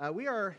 Uh, 0.00 0.10
we 0.10 0.26
are 0.26 0.56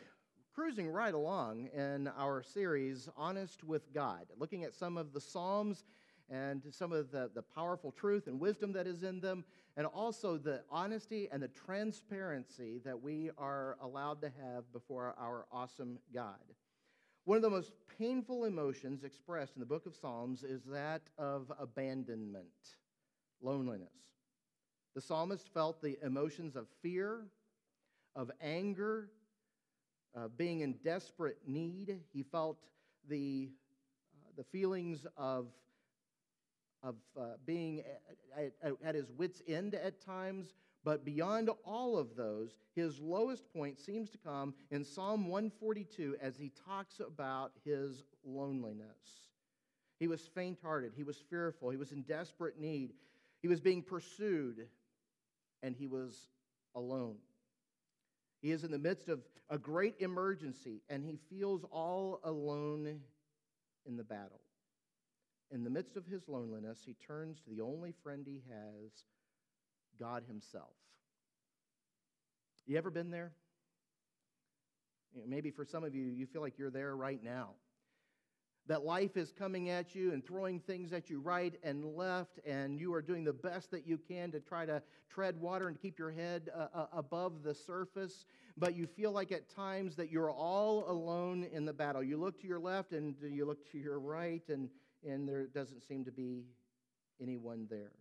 cruising 0.54 0.88
right 0.88 1.16
along 1.16 1.68
in 1.74 2.08
our 2.16 2.44
series, 2.44 3.10
Honest 3.18 3.64
with 3.64 3.92
God, 3.92 4.28
looking 4.38 4.64
at 4.66 4.76
some 4.76 4.98
of 4.98 5.14
the 5.14 5.20
Psalms 5.20 5.84
and 6.30 6.62
some 6.70 6.92
of 6.92 7.10
the, 7.10 7.32
the 7.34 7.42
powerful 7.42 7.92
truth 7.92 8.28
and 8.28 8.40
wisdom 8.40 8.72
that 8.74 8.86
is 8.86 9.02
in 9.02 9.20
them, 9.20 9.44
and 9.78 9.88
also 9.88 10.38
the 10.38 10.62
honesty 10.70 11.28
and 11.32 11.42
the 11.42 11.48
transparency 11.48 12.82
that 12.86 13.02
we 13.02 13.32
are 13.36 13.78
allowed 13.82 14.22
to 14.22 14.28
have 14.28 14.72
before 14.72 15.16
our 15.20 15.48
awesome 15.52 15.98
God. 16.14 16.54
One 17.26 17.36
of 17.36 17.42
the 17.42 17.50
most 17.50 17.72
painful 17.98 18.46
emotions 18.46 19.04
expressed 19.04 19.56
in 19.56 19.60
the 19.60 19.66
book 19.66 19.88
of 19.88 19.96
Psalms 19.96 20.44
is 20.44 20.62
that 20.66 21.02
of 21.18 21.52
abandonment, 21.60 22.46
loneliness. 23.42 23.90
The 24.94 25.02
psalmist 25.02 25.52
felt 25.52 25.82
the 25.82 25.98
emotions 26.04 26.56
of 26.56 26.68
fear, 26.84 27.26
of 28.16 28.30
anger, 28.40 29.10
uh, 30.16 30.28
being 30.38 30.62
in 30.62 30.74
desperate 30.84 31.38
need. 31.48 32.00
He 32.14 32.24
felt 32.24 32.58
the, 33.08 33.50
uh, 34.16 34.32
the 34.38 34.44
feelings 34.44 35.06
of, 35.18 35.48
of 36.84 36.96
uh, 37.20 37.34
being 37.46 37.84
at, 38.38 38.52
at, 38.64 38.74
at 38.84 38.96
his 38.96 39.12
wits' 39.12 39.42
end 39.48 39.76
at 39.76 40.04
times. 40.04 40.54
But 40.84 41.06
beyond 41.06 41.50
all 41.64 41.98
of 41.98 42.16
those, 42.16 42.58
his 42.76 43.00
lowest 43.00 43.52
point 43.54 43.80
seems 43.80 44.10
to 44.12 44.18
come 44.18 44.56
in 44.72 44.84
Psalm 44.84 45.28
142 45.28 46.18
as 46.20 46.38
he 46.38 46.52
talks 46.66 47.00
about 47.00 47.52
his 47.64 48.04
loneliness. 48.26 49.30
He 50.00 50.08
was 50.08 50.22
faint 50.34 50.58
hearted, 50.64 50.94
he 50.96 51.04
was 51.04 51.18
fearful, 51.30 51.70
he 51.70 51.78
was 51.78 51.92
in 51.92 52.02
desperate 52.02 52.60
need, 52.60 52.94
he 53.44 53.48
was 53.48 53.62
being 53.62 53.84
pursued, 53.84 54.68
and 55.62 55.76
he 55.76 55.86
was 55.86 56.30
alone. 56.74 57.18
He 58.42 58.52
is 58.52 58.64
in 58.64 58.72
the 58.72 58.80
midst 58.80 59.08
of 59.08 59.20
a 59.50 59.58
great 59.58 59.96
emergency, 60.00 60.82
and 60.90 61.04
he 61.04 61.20
feels 61.30 61.64
all 61.72 62.20
alone 62.24 63.02
in 63.86 63.98
the 63.98 64.04
battle. 64.04 64.42
In 65.52 65.64
the 65.64 65.70
midst 65.70 65.98
of 65.98 66.06
his 66.06 66.28
loneliness, 66.28 66.80
he 66.86 66.96
turns 67.06 67.40
to 67.42 67.50
the 67.50 67.62
only 67.62 67.94
friend 68.04 68.26
he 68.26 68.42
has, 68.50 68.92
God 70.00 70.24
Himself. 70.28 70.74
You 72.66 72.78
ever 72.78 72.90
been 72.90 73.12
there? 73.12 73.34
You 75.14 75.22
know, 75.22 75.28
maybe 75.28 75.52
for 75.52 75.66
some 75.66 75.84
of 75.84 75.94
you, 75.94 76.06
you 76.06 76.26
feel 76.26 76.42
like 76.42 76.58
you're 76.58 76.70
there 76.70 76.96
right 76.96 77.22
now 77.22 77.56
that 78.72 78.86
life 78.86 79.18
is 79.18 79.34
coming 79.34 79.70
at 79.70 79.94
you 79.94 80.14
and 80.14 80.26
throwing 80.26 80.58
things 80.58 80.94
at 80.94 81.10
you 81.10 81.20
right 81.20 81.56
and 81.62 81.84
left, 81.84 82.40
and 82.46 82.80
you 82.80 82.94
are 82.94 83.02
doing 83.02 83.26
the 83.26 83.34
best 83.34 83.70
that 83.70 83.86
you 83.86 83.98
can 83.98 84.32
to 84.32 84.40
try 84.40 84.66
to 84.66 84.82
tread 85.10 85.38
water 85.42 85.68
and 85.68 85.78
keep 85.78 86.00
your 86.00 86.10
head 86.10 86.50
uh, 86.56 86.68
uh, 86.74 86.86
above 86.94 87.44
the 87.44 87.54
surface. 87.54 88.26
But 88.56 88.74
you 88.74 88.88
feel 88.88 89.12
like 89.12 89.34
at 89.34 89.50
times 89.50 89.98
that 89.98 90.10
you're 90.10 90.32
all 90.32 90.90
alone 90.90 91.46
in 91.52 91.66
the 91.66 91.74
battle. 91.74 92.02
You 92.02 92.16
look 92.16 92.40
to 92.40 92.48
your 92.48 92.62
left 92.62 92.94
and 92.94 93.14
you 93.22 93.44
look 93.44 93.70
to 93.74 93.78
your 93.78 94.00
right, 94.00 94.44
and, 94.48 94.70
and 95.06 95.28
there 95.28 95.48
doesn't 95.48 95.86
seem 95.86 96.06
to 96.06 96.12
be 96.14 96.46
anyone 97.22 97.68
there. 97.70 97.92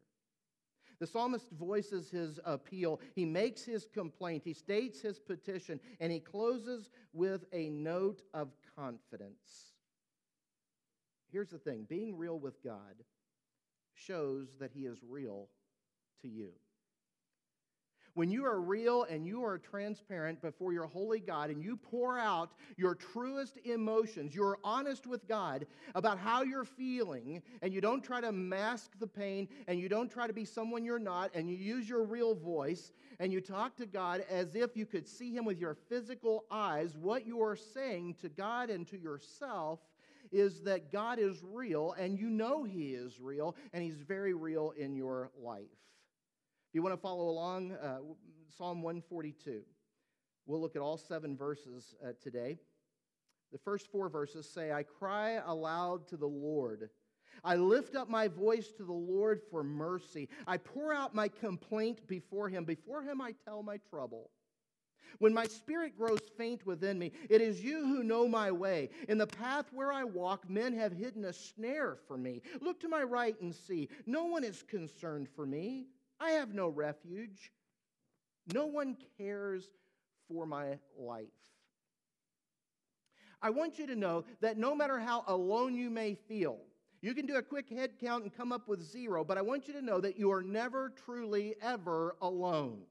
The 1.00 1.06
psalmist 1.08 1.50
voices 1.50 2.10
his 2.10 2.38
appeal. 2.44 3.00
He 3.16 3.24
makes 3.24 3.64
his 3.64 3.88
complaint. 3.92 4.42
He 4.44 4.54
states 4.54 5.00
his 5.00 5.18
petition, 5.18 5.80
and 5.98 6.12
he 6.12 6.20
closes 6.20 6.90
with 7.12 7.46
a 7.52 7.70
note 7.70 8.22
of 8.32 8.52
confidence. 8.76 9.69
Here's 11.32 11.50
the 11.50 11.58
thing 11.58 11.86
being 11.88 12.16
real 12.16 12.38
with 12.38 12.62
God 12.62 13.04
shows 13.94 14.48
that 14.58 14.72
He 14.72 14.86
is 14.86 14.98
real 15.06 15.48
to 16.22 16.28
you. 16.28 16.50
When 18.14 18.30
you 18.30 18.44
are 18.44 18.60
real 18.60 19.04
and 19.04 19.24
you 19.24 19.44
are 19.44 19.56
transparent 19.56 20.42
before 20.42 20.72
your 20.72 20.86
holy 20.86 21.20
God 21.20 21.48
and 21.50 21.62
you 21.62 21.76
pour 21.76 22.18
out 22.18 22.50
your 22.76 22.96
truest 22.96 23.58
emotions, 23.64 24.34
you're 24.34 24.58
honest 24.64 25.06
with 25.06 25.28
God 25.28 25.66
about 25.94 26.18
how 26.18 26.42
you're 26.42 26.64
feeling, 26.64 27.40
and 27.62 27.72
you 27.72 27.80
don't 27.80 28.02
try 28.02 28.20
to 28.20 28.32
mask 28.32 28.98
the 28.98 29.06
pain 29.06 29.48
and 29.68 29.78
you 29.78 29.88
don't 29.88 30.10
try 30.10 30.26
to 30.26 30.32
be 30.32 30.44
someone 30.44 30.84
you're 30.84 30.98
not, 30.98 31.30
and 31.34 31.48
you 31.48 31.56
use 31.56 31.88
your 31.88 32.02
real 32.02 32.34
voice 32.34 32.92
and 33.20 33.32
you 33.32 33.40
talk 33.40 33.76
to 33.76 33.86
God 33.86 34.24
as 34.28 34.56
if 34.56 34.76
you 34.76 34.86
could 34.86 35.06
see 35.06 35.32
Him 35.32 35.44
with 35.44 35.58
your 35.58 35.76
physical 35.88 36.46
eyes, 36.50 36.96
what 36.96 37.26
you 37.26 37.40
are 37.42 37.56
saying 37.56 38.16
to 38.22 38.28
God 38.28 38.70
and 38.70 38.88
to 38.88 38.98
yourself 38.98 39.78
is 40.32 40.62
that 40.62 40.92
God 40.92 41.18
is 41.18 41.42
real 41.42 41.92
and 41.98 42.18
you 42.18 42.28
know 42.30 42.64
He 42.64 42.90
is 42.90 43.20
real 43.20 43.56
and 43.72 43.82
He's 43.82 44.00
very 44.00 44.34
real 44.34 44.72
in 44.76 44.94
your 44.94 45.30
life. 45.40 45.62
If 45.62 46.74
you 46.74 46.82
want 46.82 46.94
to 46.94 47.00
follow 47.00 47.28
along, 47.28 47.72
uh, 47.72 47.98
Psalm 48.56 48.82
142. 48.82 49.62
We'll 50.46 50.60
look 50.60 50.76
at 50.76 50.82
all 50.82 50.96
seven 50.96 51.36
verses 51.36 51.94
uh, 52.04 52.12
today. 52.22 52.58
The 53.52 53.58
first 53.58 53.90
four 53.90 54.08
verses 54.08 54.48
say, 54.48 54.72
I 54.72 54.82
cry 54.82 55.40
aloud 55.44 56.06
to 56.08 56.16
the 56.16 56.26
Lord. 56.26 56.90
I 57.42 57.56
lift 57.56 57.96
up 57.96 58.08
my 58.08 58.28
voice 58.28 58.68
to 58.76 58.84
the 58.84 58.92
Lord 58.92 59.40
for 59.50 59.62
mercy. 59.62 60.28
I 60.46 60.56
pour 60.56 60.92
out 60.92 61.14
my 61.14 61.28
complaint 61.28 62.06
before 62.06 62.48
him. 62.48 62.64
Before 62.64 63.02
him, 63.02 63.20
I 63.20 63.34
tell 63.44 63.62
my 63.62 63.78
trouble. 63.88 64.30
When 65.18 65.34
my 65.34 65.46
spirit 65.46 65.96
grows 65.96 66.20
faint 66.36 66.64
within 66.66 66.98
me, 66.98 67.12
it 67.28 67.40
is 67.40 67.62
you 67.62 67.80
who 67.86 68.02
know 68.02 68.28
my 68.28 68.50
way. 68.50 68.90
In 69.08 69.18
the 69.18 69.26
path 69.26 69.66
where 69.72 69.92
I 69.92 70.04
walk, 70.04 70.48
men 70.48 70.72
have 70.74 70.92
hidden 70.92 71.24
a 71.24 71.32
snare 71.32 71.96
for 72.06 72.16
me. 72.16 72.42
Look 72.60 72.80
to 72.80 72.88
my 72.88 73.02
right 73.02 73.38
and 73.40 73.54
see. 73.54 73.88
No 74.06 74.24
one 74.24 74.44
is 74.44 74.62
concerned 74.62 75.28
for 75.34 75.46
me. 75.46 75.86
I 76.18 76.30
have 76.32 76.54
no 76.54 76.68
refuge. 76.68 77.52
No 78.52 78.66
one 78.66 78.96
cares 79.18 79.68
for 80.28 80.46
my 80.46 80.78
life. 80.98 81.28
I 83.42 83.50
want 83.50 83.78
you 83.78 83.86
to 83.86 83.96
know 83.96 84.24
that 84.40 84.58
no 84.58 84.74
matter 84.74 84.98
how 84.98 85.24
alone 85.26 85.74
you 85.74 85.88
may 85.88 86.14
feel, 86.14 86.58
you 87.00 87.14
can 87.14 87.24
do 87.24 87.36
a 87.36 87.42
quick 87.42 87.70
head 87.70 87.92
count 87.98 88.24
and 88.24 88.36
come 88.36 88.52
up 88.52 88.68
with 88.68 88.82
zero, 88.82 89.24
but 89.24 89.38
I 89.38 89.42
want 89.42 89.66
you 89.66 89.72
to 89.74 89.82
know 89.82 90.00
that 90.00 90.18
you 90.18 90.30
are 90.30 90.42
never 90.42 90.90
truly 90.90 91.54
ever 91.62 92.16
alone. 92.20 92.82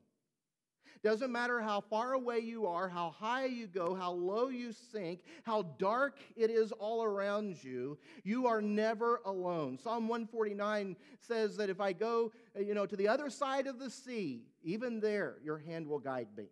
Doesn't 1.01 1.31
matter 1.31 1.61
how 1.61 1.79
far 1.79 2.13
away 2.13 2.39
you 2.39 2.67
are, 2.67 2.89
how 2.89 3.15
high 3.17 3.45
you 3.45 3.67
go, 3.67 3.95
how 3.95 4.11
low 4.11 4.49
you 4.49 4.73
sink, 4.73 5.21
how 5.43 5.61
dark 5.77 6.17
it 6.35 6.49
is 6.49 6.73
all 6.73 7.03
around 7.03 7.63
you, 7.63 7.97
you 8.23 8.47
are 8.47 8.61
never 8.61 9.21
alone. 9.25 9.77
Psalm 9.77 10.09
149 10.09 10.97
says 11.21 11.55
that 11.55 11.69
if 11.69 11.79
I 11.79 11.93
go, 11.93 12.33
you 12.59 12.73
know, 12.73 12.85
to 12.85 12.97
the 12.97 13.07
other 13.07 13.29
side 13.29 13.65
of 13.65 13.79
the 13.79 13.89
sea, 13.89 14.43
even 14.61 14.99
there 14.99 15.37
your 15.41 15.57
hand 15.57 15.87
will 15.87 15.99
guide 15.99 16.27
me. 16.35 16.47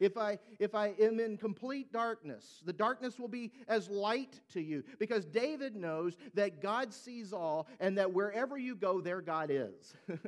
If 0.00 0.16
I, 0.18 0.38
if 0.58 0.74
I 0.74 0.94
am 1.00 1.20
in 1.20 1.36
complete 1.36 1.92
darkness, 1.92 2.62
the 2.64 2.72
darkness 2.72 3.18
will 3.18 3.28
be 3.28 3.52
as 3.68 3.88
light 3.88 4.40
to 4.52 4.60
you 4.60 4.82
because 4.98 5.24
David 5.24 5.76
knows 5.76 6.16
that 6.34 6.60
God 6.60 6.92
sees 6.92 7.32
all 7.32 7.68
and 7.78 7.96
that 7.96 8.12
wherever 8.12 8.58
you 8.58 8.74
go, 8.74 9.00
there 9.00 9.20
God 9.20 9.50
is. 9.52 9.94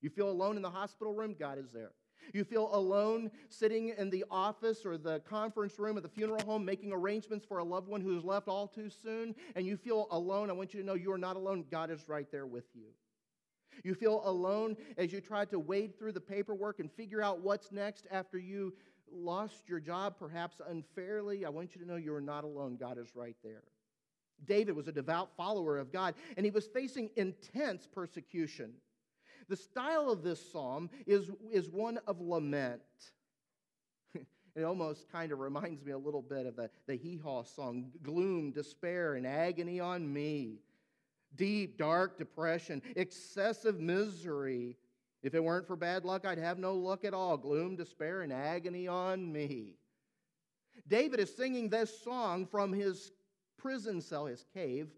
You 0.00 0.10
feel 0.10 0.30
alone 0.30 0.56
in 0.56 0.62
the 0.62 0.70
hospital 0.70 1.14
room? 1.14 1.34
God 1.38 1.58
is 1.58 1.70
there. 1.72 1.92
You 2.34 2.44
feel 2.44 2.68
alone 2.74 3.30
sitting 3.48 3.94
in 3.96 4.10
the 4.10 4.24
office 4.30 4.84
or 4.84 4.98
the 4.98 5.20
conference 5.20 5.78
room 5.78 5.96
at 5.96 6.02
the 6.02 6.08
funeral 6.08 6.42
home 6.44 6.64
making 6.64 6.92
arrangements 6.92 7.46
for 7.46 7.58
a 7.58 7.64
loved 7.64 7.88
one 7.88 8.00
who 8.00 8.14
has 8.14 8.24
left 8.24 8.48
all 8.48 8.66
too 8.66 8.90
soon, 8.90 9.34
and 9.56 9.66
you 9.66 9.76
feel 9.76 10.08
alone. 10.10 10.50
I 10.50 10.52
want 10.52 10.74
you 10.74 10.80
to 10.80 10.86
know 10.86 10.94
you 10.94 11.12
are 11.12 11.18
not 11.18 11.36
alone. 11.36 11.64
God 11.70 11.90
is 11.90 12.08
right 12.08 12.30
there 12.30 12.46
with 12.46 12.66
you. 12.74 12.88
You 13.84 13.94
feel 13.94 14.22
alone 14.24 14.76
as 14.96 15.12
you 15.12 15.20
try 15.20 15.44
to 15.46 15.58
wade 15.58 15.98
through 15.98 16.12
the 16.12 16.20
paperwork 16.20 16.80
and 16.80 16.90
figure 16.90 17.22
out 17.22 17.40
what's 17.40 17.70
next 17.70 18.06
after 18.10 18.38
you 18.38 18.74
lost 19.10 19.68
your 19.68 19.80
job, 19.80 20.16
perhaps 20.18 20.60
unfairly. 20.68 21.44
I 21.44 21.48
want 21.48 21.74
you 21.74 21.80
to 21.80 21.86
know 21.86 21.96
you 21.96 22.14
are 22.14 22.20
not 22.20 22.44
alone. 22.44 22.76
God 22.76 22.98
is 22.98 23.14
right 23.14 23.36
there. 23.42 23.62
David 24.44 24.76
was 24.76 24.88
a 24.88 24.92
devout 24.92 25.30
follower 25.36 25.78
of 25.78 25.92
God, 25.92 26.14
and 26.36 26.44
he 26.44 26.50
was 26.50 26.66
facing 26.66 27.10
intense 27.16 27.88
persecution. 27.90 28.72
The 29.48 29.56
style 29.56 30.10
of 30.10 30.22
this 30.22 30.52
psalm 30.52 30.90
is, 31.06 31.30
is 31.50 31.68
one 31.68 31.98
of 32.06 32.20
lament. 32.20 32.82
it 34.54 34.62
almost 34.62 35.10
kind 35.10 35.32
of 35.32 35.38
reminds 35.38 35.82
me 35.84 35.92
a 35.92 35.98
little 35.98 36.22
bit 36.22 36.46
of 36.46 36.56
the, 36.56 36.70
the 36.86 36.96
hee 36.96 37.16
haw 37.16 37.42
song 37.42 37.90
gloom, 38.02 38.52
despair, 38.52 39.14
and 39.14 39.26
agony 39.26 39.80
on 39.80 40.12
me. 40.12 40.60
Deep, 41.34 41.78
dark 41.78 42.18
depression, 42.18 42.82
excessive 42.96 43.80
misery. 43.80 44.76
If 45.22 45.34
it 45.34 45.42
weren't 45.42 45.66
for 45.66 45.76
bad 45.76 46.04
luck, 46.04 46.24
I'd 46.24 46.38
have 46.38 46.58
no 46.58 46.74
luck 46.74 47.04
at 47.04 47.14
all. 47.14 47.36
Gloom, 47.36 47.76
despair, 47.76 48.22
and 48.22 48.32
agony 48.32 48.86
on 48.86 49.32
me. 49.32 49.74
David 50.86 51.20
is 51.20 51.34
singing 51.34 51.68
this 51.68 52.02
song 52.02 52.46
from 52.46 52.72
his 52.72 53.12
prison 53.58 54.00
cell, 54.00 54.26
his 54.26 54.44
cave, 54.54 54.88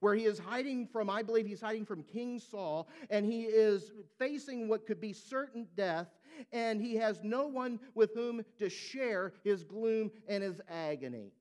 where 0.00 0.14
he 0.14 0.24
is 0.24 0.38
hiding 0.38 0.86
from, 0.86 1.08
I 1.08 1.22
believe 1.22 1.46
he's 1.46 1.60
hiding 1.60 1.84
from 1.84 2.02
King 2.02 2.40
Saul, 2.40 2.88
and 3.10 3.24
he 3.24 3.42
is 3.42 3.92
facing 4.18 4.68
what 4.68 4.86
could 4.86 5.00
be 5.00 5.12
certain 5.12 5.68
death, 5.76 6.08
and 6.52 6.80
he 6.80 6.96
has 6.96 7.22
no 7.22 7.46
one 7.46 7.78
with 7.94 8.14
whom 8.14 8.44
to 8.58 8.68
share 8.68 9.34
his 9.44 9.62
gloom 9.62 10.10
and 10.26 10.42
his 10.42 10.60
agony. 10.68 11.32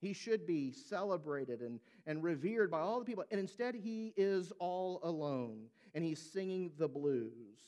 He 0.00 0.12
should 0.12 0.46
be 0.46 0.72
celebrated 0.72 1.60
and, 1.60 1.80
and 2.06 2.22
revered 2.22 2.70
by 2.70 2.80
all 2.80 2.98
the 2.98 3.04
people, 3.04 3.24
and 3.30 3.40
instead 3.40 3.74
he 3.74 4.12
is 4.16 4.52
all 4.58 5.00
alone, 5.02 5.64
and 5.94 6.04
he's 6.04 6.20
singing 6.20 6.72
the 6.78 6.88
blues. 6.88 7.58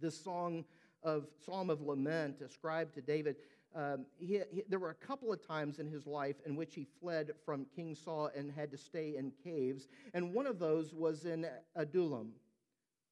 This 0.00 0.22
song 0.22 0.64
of 1.02 1.26
Psalm 1.44 1.70
of 1.70 1.80
Lament 1.80 2.40
ascribed 2.42 2.94
to 2.94 3.02
David, 3.02 3.36
um, 3.74 4.06
he, 4.18 4.40
he, 4.52 4.62
there 4.68 4.78
were 4.78 4.90
a 4.90 5.06
couple 5.06 5.32
of 5.32 5.46
times 5.46 5.78
in 5.78 5.86
his 5.86 6.06
life 6.06 6.36
in 6.44 6.56
which 6.56 6.74
he 6.74 6.86
fled 7.00 7.32
from 7.44 7.66
King 7.74 7.94
Saul 7.94 8.30
and 8.36 8.50
had 8.50 8.70
to 8.72 8.76
stay 8.76 9.16
in 9.16 9.32
caves, 9.44 9.88
and 10.14 10.32
one 10.34 10.46
of 10.46 10.58
those 10.58 10.92
was 10.92 11.24
in 11.24 11.46
Adullam. 11.76 12.32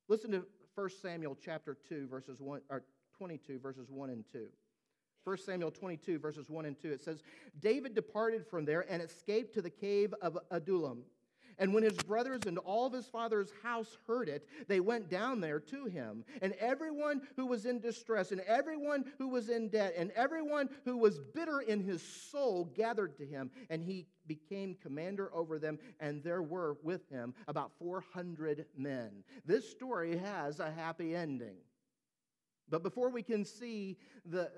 Listen 0.08 0.31
to 0.32 0.44
1 0.75 0.90
Samuel 1.02 1.37
chapter 1.44 1.76
2, 1.88 2.06
verses 2.08 2.40
1, 2.40 2.60
or 2.70 2.84
22, 3.16 3.58
verses 3.58 3.90
1 3.90 4.10
and 4.10 4.25
2. 4.32 4.46
1 5.25 5.37
Samuel 5.38 5.70
22, 5.70 6.19
verses 6.19 6.49
1 6.49 6.64
and 6.64 6.81
2, 6.81 6.90
it 6.90 7.02
says, 7.02 7.22
David 7.60 7.94
departed 7.94 8.46
from 8.46 8.64
there 8.64 8.87
and 8.88 9.02
escaped 9.02 9.52
to 9.55 9.62
the 9.62 9.70
cave 9.70 10.14
of 10.22 10.38
Adullam. 10.50 11.02
And 11.58 11.75
when 11.75 11.82
his 11.82 11.96
brothers 11.96 12.43
and 12.46 12.58
all 12.58 12.87
of 12.87 12.93
his 12.93 13.06
father's 13.06 13.52
house 13.62 13.99
heard 14.06 14.28
it, 14.28 14.46
they 14.69 14.81
went 14.81 15.10
down 15.10 15.40
there 15.40 15.60
to 15.60 15.87
him. 15.87 16.25
And 16.40 16.52
everyone 16.55 17.22
who 17.37 17.46
was 17.46 17.66
in 17.66 17.81
distress, 17.81 18.31
and 18.32 18.40
everyone 18.43 19.05
who 19.19 19.28
was 19.28 19.49
in 19.49 19.69
debt, 19.69 19.94
and 19.96 20.10
everyone 20.12 20.69
who 20.84 20.96
was 20.96 21.19
bitter 21.19 21.60
in 21.60 21.82
his 21.82 22.02
soul 22.02 22.72
gathered 22.76 23.16
to 23.19 23.26
him. 23.26 23.50
And 23.70 23.82
he 23.82 24.06
became 24.26 24.76
commander 24.81 25.31
over 25.34 25.58
them, 25.58 25.78
and 26.00 26.22
there 26.22 26.43
were 26.43 26.76
with 26.82 27.08
him 27.08 27.34
about 27.49 27.72
400 27.78 28.66
men. 28.76 29.25
This 29.44 29.69
story 29.69 30.16
has 30.16 30.60
a 30.60 30.70
happy 30.70 31.16
ending. 31.16 31.56
But 32.70 32.82
before 32.82 33.11
we 33.11 33.23
can 33.23 33.44
see 33.44 33.97
the, 34.26 34.50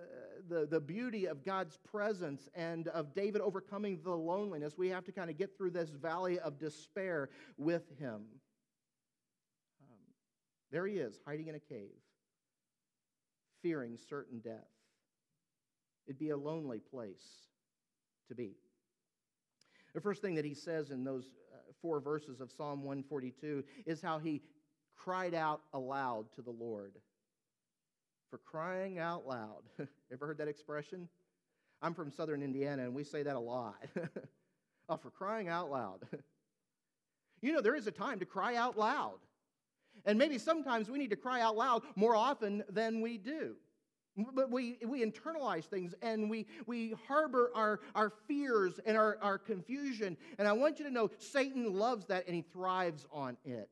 the, 0.49 0.67
the 0.67 0.81
beauty 0.81 1.27
of 1.27 1.45
God's 1.45 1.79
presence 1.91 2.49
and 2.55 2.89
of 2.89 3.15
David 3.15 3.41
overcoming 3.41 4.01
the 4.03 4.11
loneliness, 4.11 4.77
we 4.77 4.89
have 4.89 5.05
to 5.05 5.13
kind 5.13 5.31
of 5.31 5.39
get 5.39 5.57
through 5.57 5.71
this 5.71 5.91
valley 5.91 6.39
of 6.41 6.59
despair 6.59 7.31
with 7.57 7.83
him. 7.99 8.23
Um, 9.83 9.99
there 10.73 10.87
he 10.87 10.95
is, 10.95 11.21
hiding 11.27 11.49
in 11.49 11.55
a 11.55 11.61
cave, 11.61 11.91
fearing 13.63 13.97
certain 14.09 14.41
death. 14.41 14.67
It'd 16.07 16.19
be 16.19 16.31
a 16.31 16.37
lonely 16.37 16.81
place 16.81 17.25
to 18.29 18.35
be. 18.35 18.57
The 19.95 20.01
first 20.01 20.23
thing 20.23 20.35
that 20.35 20.45
he 20.45 20.55
says 20.55 20.91
in 20.91 21.05
those 21.05 21.27
uh, 21.53 21.59
four 21.81 22.01
verses 22.01 22.41
of 22.41 22.51
Psalm 22.51 22.83
142 22.83 23.63
is 23.87 24.03
how 24.03 24.19
he 24.19 24.43
cried 24.97 25.35
out 25.35 25.63
aloud 25.73 26.33
to 26.35 26.43
the 26.43 26.51
Lord 26.51 26.95
for 28.31 28.39
crying 28.39 28.99
out 28.99 29.27
loud. 29.27 29.63
Ever 30.13 30.27
heard 30.27 30.39
that 30.39 30.49
expression? 30.49 31.09
I'm 31.83 31.95
from 31.95 32.11
southern 32.11 32.43
Indiana, 32.43 32.85
and 32.85 32.95
we 32.95 33.05
say 33.05 33.23
that 33.23 33.37
a 33.37 33.41
lot. 33.41 33.83
oh, 34.89 34.97
for 34.97 35.11
crying 35.11 35.49
out 35.49 35.71
loud. 35.71 36.01
you 37.43 37.53
know, 37.53 37.61
there 37.61 37.75
is 37.75 37.87
a 37.87 37.91
time 37.91 38.19
to 38.21 38.27
cry 38.27 38.55
out 38.55 38.79
loud. 38.79 39.19
And 40.05 40.19
maybe 40.19 40.39
sometimes 40.39 40.89
we 40.89 40.99
need 40.99 41.11
to 41.11 41.17
cry 41.17 41.41
out 41.41 41.57
loud 41.57 41.83
more 41.97 42.15
often 42.15 42.63
than 42.69 43.01
we 43.01 43.19
do. 43.19 43.57
But 44.35 44.51
we, 44.51 44.79
we 44.87 45.05
internalize 45.05 45.65
things 45.65 45.95
and 46.03 46.29
we, 46.29 46.47
we 46.67 46.95
harbor 47.09 47.51
our, 47.55 47.81
our 47.95 48.13
fears 48.29 48.81
and 48.85 48.97
our, 48.97 49.19
our 49.23 49.39
confusion. 49.39 50.17
And 50.39 50.47
I 50.47 50.53
want 50.53 50.79
you 50.79 50.85
to 50.85 50.91
know 50.91 51.11
Satan 51.19 51.75
loves 51.75 52.07
that 52.07 52.27
and 52.27 52.35
he 52.35 52.43
thrives 52.43 53.07
on 53.13 53.37
it. 53.45 53.71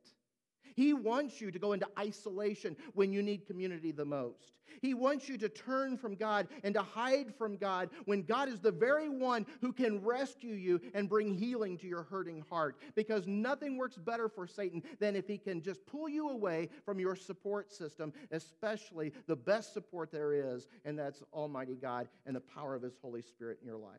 He 0.74 0.92
wants 0.92 1.40
you 1.40 1.50
to 1.50 1.58
go 1.58 1.72
into 1.72 1.88
isolation 1.98 2.76
when 2.94 3.12
you 3.12 3.22
need 3.22 3.46
community 3.46 3.92
the 3.92 4.04
most. 4.04 4.52
He 4.80 4.94
wants 4.94 5.28
you 5.28 5.36
to 5.38 5.48
turn 5.48 5.96
from 5.96 6.14
God 6.14 6.48
and 6.62 6.74
to 6.74 6.82
hide 6.82 7.34
from 7.36 7.56
God 7.56 7.90
when 8.04 8.22
God 8.22 8.48
is 8.48 8.60
the 8.60 8.70
very 8.70 9.08
one 9.08 9.46
who 9.60 9.72
can 9.72 10.02
rescue 10.04 10.54
you 10.54 10.80
and 10.94 11.08
bring 11.08 11.34
healing 11.34 11.76
to 11.78 11.86
your 11.86 12.02
hurting 12.04 12.44
heart. 12.48 12.76
Because 12.94 13.26
nothing 13.26 13.76
works 13.76 13.96
better 13.96 14.28
for 14.28 14.46
Satan 14.46 14.82
than 15.00 15.16
if 15.16 15.26
he 15.26 15.38
can 15.38 15.62
just 15.62 15.84
pull 15.86 16.08
you 16.08 16.30
away 16.30 16.68
from 16.84 17.00
your 17.00 17.16
support 17.16 17.72
system, 17.72 18.12
especially 18.30 19.12
the 19.26 19.36
best 19.36 19.72
support 19.72 20.10
there 20.12 20.32
is, 20.32 20.66
and 20.84 20.98
that's 20.98 21.22
Almighty 21.32 21.76
God 21.76 22.08
and 22.26 22.36
the 22.36 22.40
power 22.40 22.74
of 22.74 22.82
His 22.82 22.96
Holy 23.00 23.22
Spirit 23.22 23.58
in 23.60 23.66
your 23.66 23.78
life. 23.78 23.94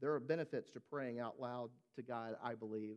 There 0.00 0.12
are 0.12 0.20
benefits 0.20 0.70
to 0.72 0.80
praying 0.80 1.20
out 1.20 1.40
loud 1.40 1.70
to 1.96 2.02
God, 2.02 2.34
I 2.42 2.54
believe. 2.54 2.96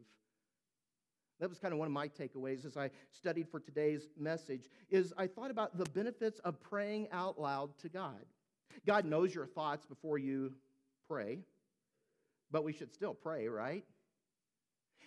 That 1.39 1.49
was 1.49 1.59
kind 1.59 1.73
of 1.73 1.79
one 1.79 1.87
of 1.87 1.91
my 1.91 2.07
takeaways 2.07 2.65
as 2.65 2.77
I 2.77 2.89
studied 3.11 3.49
for 3.49 3.59
today's 3.59 4.07
message 4.17 4.69
is 4.89 5.13
I 5.17 5.27
thought 5.27 5.51
about 5.51 5.77
the 5.77 5.85
benefits 5.85 6.39
of 6.39 6.61
praying 6.61 7.09
out 7.11 7.39
loud 7.39 7.77
to 7.79 7.89
God. 7.89 8.25
God 8.85 9.05
knows 9.05 9.35
your 9.35 9.45
thoughts 9.45 9.85
before 9.85 10.17
you 10.17 10.53
pray, 11.09 11.39
but 12.51 12.63
we 12.63 12.71
should 12.71 12.93
still 12.93 13.13
pray, 13.13 13.47
right? 13.47 13.83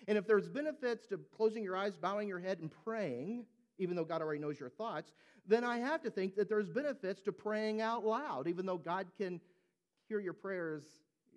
And 0.06 0.18
if 0.18 0.26
there's 0.26 0.48
benefits 0.48 1.06
to 1.08 1.18
closing 1.34 1.64
your 1.64 1.76
eyes, 1.76 1.96
bowing 1.96 2.28
your 2.28 2.38
head 2.38 2.58
and 2.60 2.70
praying, 2.84 3.46
even 3.78 3.96
though 3.96 4.04
God 4.04 4.20
already 4.20 4.40
knows 4.40 4.60
your 4.60 4.70
thoughts, 4.70 5.12
then 5.46 5.64
I 5.64 5.78
have 5.78 6.02
to 6.02 6.10
think 6.10 6.36
that 6.36 6.48
there's 6.48 6.68
benefits 6.68 7.22
to 7.22 7.32
praying 7.32 7.80
out 7.80 8.04
loud, 8.04 8.48
even 8.48 8.66
though 8.66 8.76
God 8.76 9.06
can 9.16 9.40
hear 10.08 10.20
your 10.20 10.34
prayers 10.34 10.84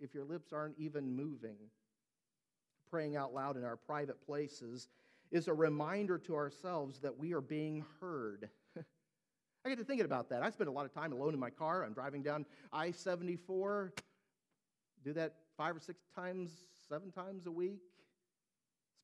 if 0.01 0.13
your 0.13 0.25
lips 0.25 0.51
aren't 0.51 0.77
even 0.77 1.15
moving 1.15 1.57
praying 2.91 3.15
out 3.15 3.33
loud 3.33 3.55
in 3.55 3.63
our 3.63 3.77
private 3.77 4.23
places 4.25 4.89
is 5.31 5.47
a 5.47 5.53
reminder 5.53 6.17
to 6.17 6.35
ourselves 6.35 6.99
that 6.99 7.17
we 7.17 7.33
are 7.33 7.41
being 7.41 7.85
heard. 8.01 8.49
I 9.65 9.69
get 9.69 9.77
to 9.77 9.85
thinking 9.85 10.05
about 10.05 10.29
that. 10.29 10.43
I 10.43 10.49
spend 10.49 10.67
a 10.67 10.73
lot 10.73 10.85
of 10.85 10.93
time 10.93 11.13
alone 11.13 11.33
in 11.33 11.39
my 11.39 11.49
car. 11.49 11.85
I'm 11.85 11.93
driving 11.93 12.21
down 12.21 12.45
I 12.73 12.91
74, 12.91 13.93
do 15.05 15.13
that 15.13 15.35
five 15.57 15.75
or 15.75 15.79
six 15.79 16.01
times, 16.13 16.51
seven 16.89 17.11
times 17.11 17.47
a 17.47 17.51
week. 17.51 17.79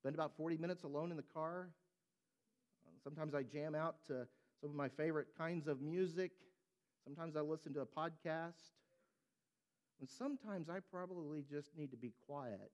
Spend 0.00 0.14
about 0.14 0.36
40 0.36 0.58
minutes 0.58 0.84
alone 0.84 1.10
in 1.10 1.16
the 1.16 1.24
car. 1.34 1.70
Sometimes 3.02 3.34
I 3.34 3.42
jam 3.42 3.74
out 3.74 3.96
to 4.08 4.26
some 4.60 4.70
of 4.70 4.76
my 4.76 4.88
favorite 4.88 5.28
kinds 5.36 5.66
of 5.66 5.80
music. 5.80 6.32
Sometimes 7.04 7.36
I 7.36 7.40
listen 7.40 7.72
to 7.74 7.80
a 7.80 7.86
podcast. 7.86 8.74
And 10.00 10.08
sometimes 10.08 10.68
I 10.68 10.78
probably 10.92 11.42
just 11.50 11.76
need 11.76 11.90
to 11.90 11.96
be 11.96 12.12
quiet 12.26 12.70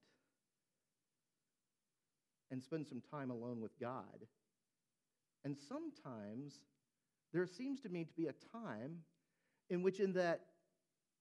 and 2.50 2.62
spend 2.62 2.86
some 2.86 3.02
time 3.10 3.30
alone 3.30 3.60
with 3.60 3.78
God. 3.80 4.26
And 5.44 5.56
sometimes 5.68 6.60
there 7.32 7.46
seems 7.46 7.80
to 7.80 7.88
me 7.88 8.04
to 8.04 8.12
be 8.14 8.26
a 8.26 8.34
time 8.52 8.98
in 9.70 9.82
which, 9.82 10.00
in 10.00 10.12
that 10.14 10.40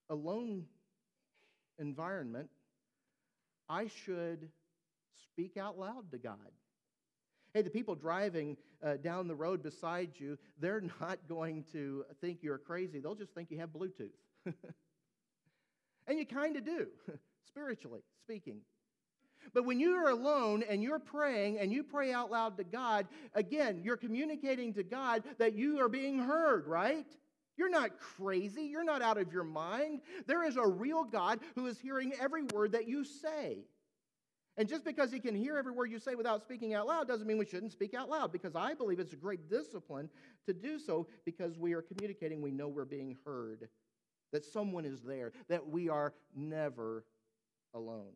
alone 0.09 0.65
environment, 1.79 2.49
I 3.69 3.87
should 3.87 4.49
speak 5.23 5.57
out 5.57 5.79
loud 5.79 6.11
to 6.11 6.17
God. 6.17 6.37
Hey, 7.53 7.61
the 7.61 7.69
people 7.69 7.95
driving 7.95 8.57
uh, 8.83 8.97
down 8.97 9.27
the 9.27 9.35
road 9.35 9.61
beside 9.63 10.11
you, 10.15 10.37
they're 10.59 10.81
not 11.01 11.19
going 11.27 11.65
to 11.71 12.05
think 12.21 12.39
you're 12.41 12.57
crazy. 12.57 12.99
They'll 12.99 13.15
just 13.15 13.33
think 13.33 13.51
you 13.51 13.59
have 13.59 13.69
Bluetooth. 13.69 14.11
and 16.07 16.17
you 16.19 16.25
kind 16.25 16.55
of 16.55 16.65
do, 16.65 16.87
spiritually 17.47 18.01
speaking. 18.23 18.61
But 19.53 19.65
when 19.65 19.79
you 19.79 19.95
are 19.95 20.09
alone 20.09 20.63
and 20.67 20.81
you're 20.81 20.99
praying 20.99 21.59
and 21.59 21.71
you 21.71 21.83
pray 21.83 22.13
out 22.13 22.31
loud 22.31 22.57
to 22.57 22.63
God, 22.63 23.07
again, 23.33 23.81
you're 23.83 23.97
communicating 23.97 24.73
to 24.73 24.83
God 24.83 25.23
that 25.37 25.53
you 25.53 25.79
are 25.79 25.89
being 25.89 26.19
heard, 26.19 26.67
right? 26.67 27.07
You're 27.57 27.69
not 27.69 27.99
crazy. 27.99 28.63
You're 28.63 28.83
not 28.83 29.01
out 29.01 29.17
of 29.17 29.31
your 29.31 29.43
mind. 29.43 30.01
There 30.25 30.43
is 30.43 30.57
a 30.57 30.67
real 30.67 31.03
God 31.03 31.39
who 31.55 31.67
is 31.67 31.79
hearing 31.79 32.13
every 32.19 32.43
word 32.53 32.71
that 32.71 32.87
you 32.87 33.03
say. 33.03 33.65
And 34.57 34.69
just 34.69 34.85
because 34.85 35.11
he 35.11 35.19
can 35.19 35.35
hear 35.35 35.57
every 35.57 35.71
word 35.71 35.91
you 35.91 35.99
say 35.99 36.13
without 36.13 36.41
speaking 36.41 36.73
out 36.73 36.85
loud 36.85 37.07
doesn't 37.07 37.25
mean 37.25 37.39
we 37.39 37.45
shouldn't 37.45 37.71
speak 37.71 37.95
out 37.95 38.09
loud 38.09 38.31
because 38.31 38.55
I 38.55 38.75
believe 38.75 38.99
it's 38.99 39.13
a 39.13 39.17
great 39.17 39.49
discipline 39.49 40.09
to 40.45 40.53
do 40.53 40.77
so 40.77 41.07
because 41.25 41.57
we 41.57 41.73
are 41.73 41.81
communicating, 41.81 42.41
we 42.41 42.51
know 42.51 42.67
we're 42.67 42.85
being 42.85 43.17
heard, 43.25 43.67
that 44.31 44.45
someone 44.45 44.85
is 44.85 45.01
there, 45.01 45.31
that 45.49 45.67
we 45.67 45.89
are 45.89 46.13
never 46.35 47.03
alone 47.73 48.13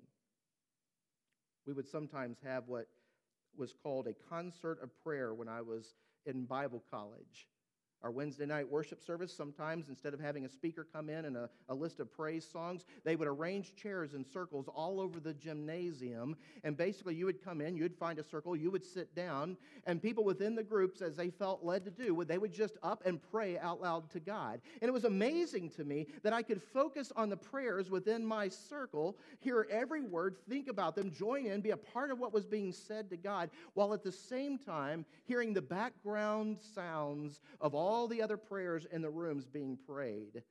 we 1.68 1.74
would 1.74 1.88
sometimes 1.88 2.38
have 2.44 2.64
what 2.68 2.88
was 3.58 3.74
called 3.84 4.08
a 4.08 4.14
concert 4.30 4.80
of 4.82 4.90
prayer 5.04 5.34
when 5.34 5.50
I 5.50 5.62
was 5.62 5.94
in 6.26 6.46
Bible 6.46 6.82
college. 6.90 7.48
Our 8.04 8.12
Wednesday 8.12 8.46
night 8.46 8.70
worship 8.70 9.04
service, 9.04 9.34
sometimes 9.34 9.90
instead 9.90 10.14
of 10.14 10.20
having 10.20 10.46
a 10.46 10.50
speaker 10.50 10.88
come 10.94 11.10
in 11.10 11.26
and 11.26 11.36
a, 11.36 11.50
a, 11.68 11.74
list 11.74 12.00
of 12.00 12.14
praise 12.14 12.48
songs, 12.48 12.86
they 13.04 13.16
would 13.16 13.28
arrange 13.28 13.76
chairs 13.76 14.14
in 14.14 14.24
circles 14.24 14.68
all 14.68 15.02
over 15.02 15.20
the 15.20 15.34
gymnasium. 15.34 16.38
And 16.64 16.78
basically, 16.78 17.16
you 17.16 17.26
would 17.26 17.44
come 17.44 17.60
in, 17.60 17.76
you'd 17.76 17.96
find 17.96 18.20
a 18.20 18.24
circle, 18.24 18.56
you 18.56 18.70
would 18.70 18.86
sit 18.86 19.16
down, 19.16 19.58
and 19.88 20.02
people 20.02 20.24
within 20.24 20.54
the 20.54 20.64
groups, 20.64 21.02
as 21.02 21.16
they 21.16 21.32
felt 21.32 21.66
led 21.66 21.86
to 21.86 21.92
do, 21.92 22.14
would 22.14 22.28
they 22.28 22.38
would 22.38 22.54
just 22.54 22.78
up 22.84 23.04
and 23.06 23.20
pray 23.32 23.58
out 23.58 23.82
loud 23.82 24.12
to 24.12 24.20
God. 24.20 24.62
And 24.80 24.88
it 24.88 24.94
was 24.94 25.06
amazing 25.06 25.72
to 25.72 25.84
me 25.84 26.06
that 26.22 26.34
I 26.34 26.44
could 26.44 26.62
focus 26.62 27.12
on 27.16 27.30
the 27.30 27.38
prayers 27.38 27.90
within 27.90 28.24
my 28.24 28.48
circle, 28.48 29.18
hear 29.40 29.68
every 29.72 30.04
word, 30.04 30.36
think 30.48 30.68
about 30.68 30.96
them, 30.96 31.12
join 31.12 31.48
in, 31.48 31.62
be 31.62 31.72
a 31.72 31.78
part 31.78 32.12
of 32.12 32.20
what 32.20 32.32
was 32.32 32.46
being 32.46 32.72
said 32.72 33.10
to 33.10 33.18
God, 33.18 33.50
while 33.74 33.92
at 33.94 34.04
the 34.04 34.12
same 34.12 34.60
time 34.60 35.04
hearing 35.26 35.54
the 35.54 35.62
background 35.62 36.60
sounds 36.76 37.42
of 37.60 37.74
all 37.74 37.87
all 37.88 38.10
the 38.10 38.22
other 38.22 38.36
prayers 38.36 38.86
in 38.92 39.02
the 39.02 39.10
rooms 39.10 39.46
being 39.46 39.78
prayed. 39.88 40.44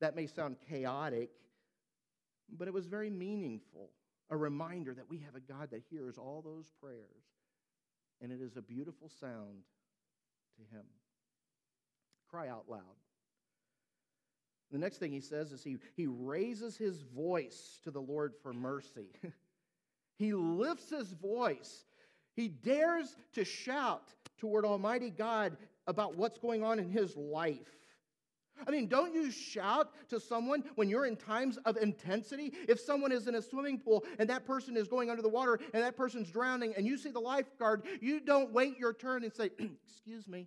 That 0.00 0.14
may 0.14 0.26
sound 0.26 0.56
chaotic, 0.68 1.30
but 2.56 2.68
it 2.68 2.74
was 2.74 2.86
very 2.86 3.10
meaningful. 3.10 3.90
A 4.30 4.36
reminder 4.36 4.94
that 4.94 5.10
we 5.10 5.18
have 5.18 5.34
a 5.34 5.40
God 5.40 5.70
that 5.72 5.82
hears 5.90 6.16
all 6.16 6.40
those 6.40 6.70
prayers, 6.80 7.24
and 8.22 8.30
it 8.30 8.40
is 8.40 8.56
a 8.56 8.62
beautiful 8.62 9.10
sound 9.20 9.64
to 10.56 10.76
Him. 10.76 10.84
cry 12.30 12.48
out 12.48 12.64
loud. 12.68 12.80
The 14.70 14.78
next 14.78 14.98
thing 14.98 15.12
he 15.12 15.20
says 15.20 15.52
is 15.52 15.62
he, 15.62 15.76
he 15.96 16.06
raises 16.06 16.76
his 16.76 17.02
voice 17.02 17.80
to 17.84 17.90
the 17.90 18.00
Lord 18.00 18.34
for 18.42 18.52
mercy. 18.52 19.06
he 20.18 20.32
lifts 20.32 20.90
his 20.90 21.12
voice. 21.12 21.84
He 22.34 22.48
dares 22.48 23.14
to 23.34 23.44
shout 23.44 24.14
toward 24.38 24.64
Almighty 24.64 25.10
God 25.10 25.56
about 25.86 26.16
what's 26.16 26.38
going 26.38 26.62
on 26.62 26.78
in 26.78 26.88
his 26.88 27.16
life. 27.16 27.68
I 28.66 28.70
mean, 28.70 28.86
don't 28.86 29.12
you 29.12 29.30
shout 29.30 29.90
to 30.10 30.20
someone 30.20 30.62
when 30.76 30.88
you're 30.88 31.06
in 31.06 31.16
times 31.16 31.58
of 31.64 31.76
intensity? 31.76 32.52
If 32.68 32.78
someone 32.78 33.10
is 33.10 33.26
in 33.26 33.34
a 33.34 33.42
swimming 33.42 33.78
pool 33.78 34.04
and 34.18 34.30
that 34.30 34.46
person 34.46 34.76
is 34.76 34.86
going 34.86 35.10
under 35.10 35.22
the 35.22 35.28
water 35.28 35.58
and 35.72 35.82
that 35.82 35.96
person's 35.96 36.30
drowning 36.30 36.74
and 36.76 36.86
you 36.86 36.96
see 36.96 37.10
the 37.10 37.20
lifeguard, 37.20 37.82
you 38.00 38.20
don't 38.20 38.52
wait 38.52 38.78
your 38.78 38.92
turn 38.92 39.24
and 39.24 39.32
say, 39.32 39.50
Excuse 39.86 40.28
me, 40.28 40.46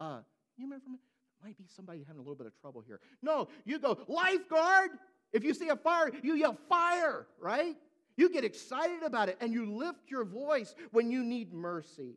uh, 0.00 0.18
you 0.56 0.64
remember 0.64 0.90
me? 0.90 0.98
Might 1.44 1.56
be 1.56 1.66
somebody 1.68 2.02
having 2.06 2.18
a 2.18 2.22
little 2.22 2.34
bit 2.34 2.46
of 2.46 2.60
trouble 2.60 2.82
here. 2.84 3.00
No, 3.22 3.48
you 3.64 3.78
go, 3.78 3.98
Lifeguard! 4.08 4.90
If 5.32 5.44
you 5.44 5.54
see 5.54 5.68
a 5.68 5.76
fire, 5.76 6.10
you 6.22 6.34
yell, 6.34 6.56
Fire, 6.68 7.26
right? 7.40 7.76
You 8.16 8.30
get 8.30 8.44
excited 8.44 9.02
about 9.04 9.28
it 9.28 9.36
and 9.40 9.52
you 9.52 9.76
lift 9.76 10.10
your 10.10 10.24
voice 10.24 10.74
when 10.92 11.10
you 11.10 11.22
need 11.22 11.52
mercy. 11.52 12.16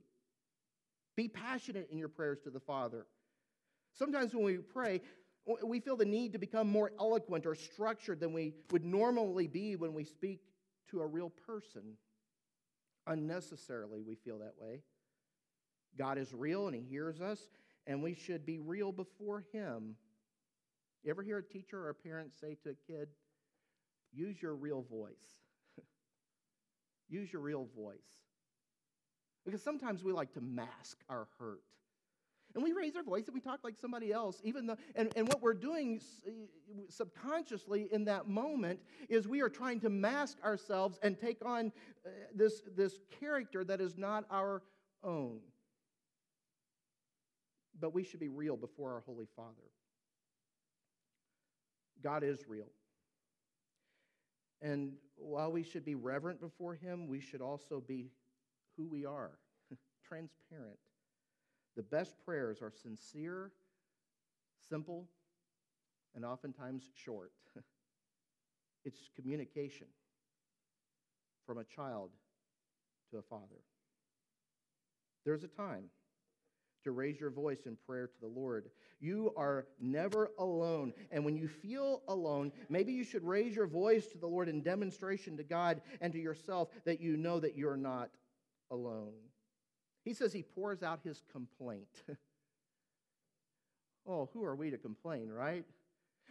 Be 1.19 1.27
passionate 1.27 1.89
in 1.91 1.97
your 1.97 2.07
prayers 2.07 2.39
to 2.45 2.49
the 2.49 2.61
Father. 2.61 3.05
Sometimes 3.93 4.33
when 4.33 4.45
we 4.45 4.55
pray, 4.55 5.01
we 5.65 5.81
feel 5.81 5.97
the 5.97 6.05
need 6.05 6.31
to 6.31 6.39
become 6.39 6.69
more 6.69 6.93
eloquent 6.97 7.45
or 7.45 7.55
structured 7.55 8.21
than 8.21 8.31
we 8.31 8.53
would 8.71 8.85
normally 8.85 9.45
be 9.45 9.75
when 9.75 9.93
we 9.93 10.05
speak 10.05 10.39
to 10.91 11.01
a 11.01 11.05
real 11.05 11.29
person. 11.29 11.97
Unnecessarily, 13.05 14.01
we 14.01 14.15
feel 14.15 14.39
that 14.39 14.53
way. 14.57 14.79
God 15.97 16.17
is 16.17 16.33
real 16.33 16.67
and 16.67 16.75
He 16.77 16.83
hears 16.83 17.19
us, 17.19 17.49
and 17.85 18.01
we 18.01 18.13
should 18.13 18.45
be 18.45 18.59
real 18.59 18.93
before 18.93 19.43
Him. 19.51 19.97
You 21.03 21.11
ever 21.11 21.21
hear 21.21 21.39
a 21.39 21.43
teacher 21.43 21.81
or 21.81 21.89
a 21.89 21.95
parent 21.95 22.31
say 22.39 22.55
to 22.63 22.69
a 22.69 22.75
kid, 22.87 23.09
use 24.13 24.41
your 24.41 24.55
real 24.55 24.85
voice? 24.89 25.35
use 27.09 27.33
your 27.33 27.41
real 27.41 27.67
voice. 27.75 28.28
Because 29.45 29.61
sometimes 29.63 30.03
we 30.03 30.11
like 30.11 30.33
to 30.33 30.41
mask 30.41 30.99
our 31.09 31.27
hurt. 31.39 31.61
And 32.55 32.63
we 32.63 32.73
raise 32.73 32.95
our 32.95 33.03
voice 33.03 33.27
and 33.27 33.35
we 33.35 33.41
talk 33.41 33.59
like 33.63 33.77
somebody 33.77 34.11
else, 34.11 34.41
even 34.43 34.65
though, 34.65 34.77
and, 34.95 35.13
and 35.15 35.27
what 35.27 35.41
we're 35.41 35.53
doing 35.53 36.01
subconsciously 36.89 37.89
in 37.91 38.05
that 38.05 38.27
moment 38.27 38.79
is 39.07 39.27
we 39.27 39.41
are 39.41 39.49
trying 39.49 39.79
to 39.81 39.89
mask 39.89 40.37
ourselves 40.43 40.97
and 41.03 41.19
take 41.19 41.45
on 41.45 41.71
uh, 42.05 42.09
this, 42.33 42.63
this 42.75 42.99
character 43.19 43.63
that 43.63 43.79
is 43.79 43.97
not 43.97 44.25
our 44.31 44.63
own. 45.03 45.39
But 47.79 47.93
we 47.93 48.03
should 48.03 48.19
be 48.19 48.29
real 48.29 48.57
before 48.57 48.93
our 48.93 49.03
Holy 49.05 49.27
Father. 49.35 49.53
God 52.01 52.23
is 52.23 52.47
real. 52.47 52.67
And 54.61 54.93
while 55.17 55.51
we 55.51 55.63
should 55.63 55.85
be 55.85 55.95
reverent 55.95 56.41
before 56.41 56.73
Him, 56.73 57.07
we 57.07 57.19
should 57.19 57.41
also 57.41 57.81
be 57.85 58.09
who 58.79 58.87
we 58.87 59.05
are, 59.05 59.31
transparent. 60.07 60.79
The 61.75 61.83
best 61.83 62.15
prayers 62.25 62.61
are 62.61 62.71
sincere, 62.71 63.51
simple, 64.69 65.05
and 66.15 66.23
oftentimes 66.23 66.83
short. 66.95 67.31
it's 68.85 69.09
communication 69.15 69.87
from 71.45 71.57
a 71.57 71.63
child 71.65 72.11
to 73.11 73.17
a 73.17 73.21
father. 73.21 73.61
There's 75.25 75.43
a 75.43 75.47
time 75.47 75.85
to 76.85 76.91
raise 76.91 77.19
your 77.19 77.29
voice 77.29 77.65
in 77.65 77.77
prayer 77.85 78.07
to 78.07 78.19
the 78.21 78.27
Lord. 78.27 78.69
You 79.01 79.33
are 79.35 79.67
never 79.81 80.31
alone. 80.39 80.93
And 81.11 81.25
when 81.25 81.35
you 81.35 81.49
feel 81.49 82.03
alone, 82.07 82.53
maybe 82.69 82.93
you 82.93 83.03
should 83.03 83.25
raise 83.25 83.53
your 83.53 83.67
voice 83.67 84.07
to 84.07 84.17
the 84.17 84.27
Lord 84.27 84.47
in 84.47 84.61
demonstration 84.61 85.35
to 85.37 85.43
God 85.43 85.81
and 85.99 86.13
to 86.13 86.19
yourself 86.19 86.69
that 86.85 87.01
you 87.01 87.17
know 87.17 87.39
that 87.41 87.57
you're 87.57 87.75
not 87.75 88.09
alone. 88.71 89.13
He 90.05 90.13
says 90.13 90.33
he 90.33 90.43
pours 90.43 90.83
out 90.83 90.99
his 91.03 91.21
complaint. 91.31 92.03
oh, 94.07 94.29
who 94.33 94.43
are 94.43 94.55
we 94.55 94.71
to 94.71 94.77
complain, 94.77 95.29
right? 95.29 95.65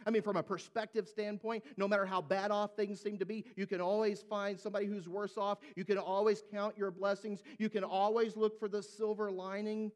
I 0.05 0.11
mean, 0.11 0.21
from 0.21 0.37
a 0.37 0.43
perspective 0.43 1.07
standpoint, 1.07 1.63
no 1.77 1.87
matter 1.87 2.05
how 2.05 2.21
bad 2.21 2.51
off 2.51 2.75
things 2.75 3.01
seem 3.01 3.17
to 3.17 3.25
be, 3.25 3.45
you 3.55 3.67
can 3.67 3.81
always 3.81 4.21
find 4.21 4.59
somebody 4.59 4.85
who's 4.85 5.09
worse 5.09 5.37
off. 5.37 5.59
You 5.75 5.83
can 5.83 5.97
always 5.97 6.41
count 6.51 6.77
your 6.77 6.91
blessings. 6.91 7.41
You 7.57 7.69
can 7.69 7.83
always 7.83 8.37
look 8.37 8.59
for 8.59 8.69
the 8.69 8.81
silver 8.81 9.29
lining. 9.29 9.91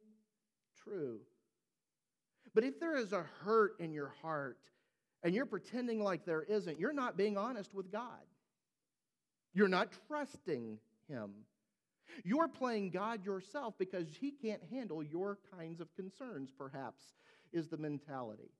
True. 0.83 1.19
But 2.53 2.63
if 2.63 2.79
there 2.79 2.97
is 2.97 3.13
a 3.13 3.25
hurt 3.43 3.79
in 3.79 3.93
your 3.93 4.13
heart 4.21 4.57
and 5.23 5.33
you're 5.33 5.45
pretending 5.45 6.03
like 6.03 6.25
there 6.25 6.43
isn't, 6.43 6.79
you're 6.79 6.93
not 6.93 7.17
being 7.17 7.37
honest 7.37 7.73
with 7.73 7.91
God. 7.91 8.21
You're 9.53 9.69
not 9.69 9.89
trusting 10.07 10.79
Him. 11.07 11.31
You're 12.23 12.47
playing 12.47 12.91
God 12.91 13.25
yourself 13.25 13.75
because 13.77 14.07
He 14.19 14.31
can't 14.31 14.61
handle 14.71 15.03
your 15.03 15.37
kinds 15.55 15.81
of 15.81 15.93
concerns, 15.95 16.51
perhaps, 16.57 17.03
is 17.51 17.67
the 17.67 17.77
mentality. 17.77 18.51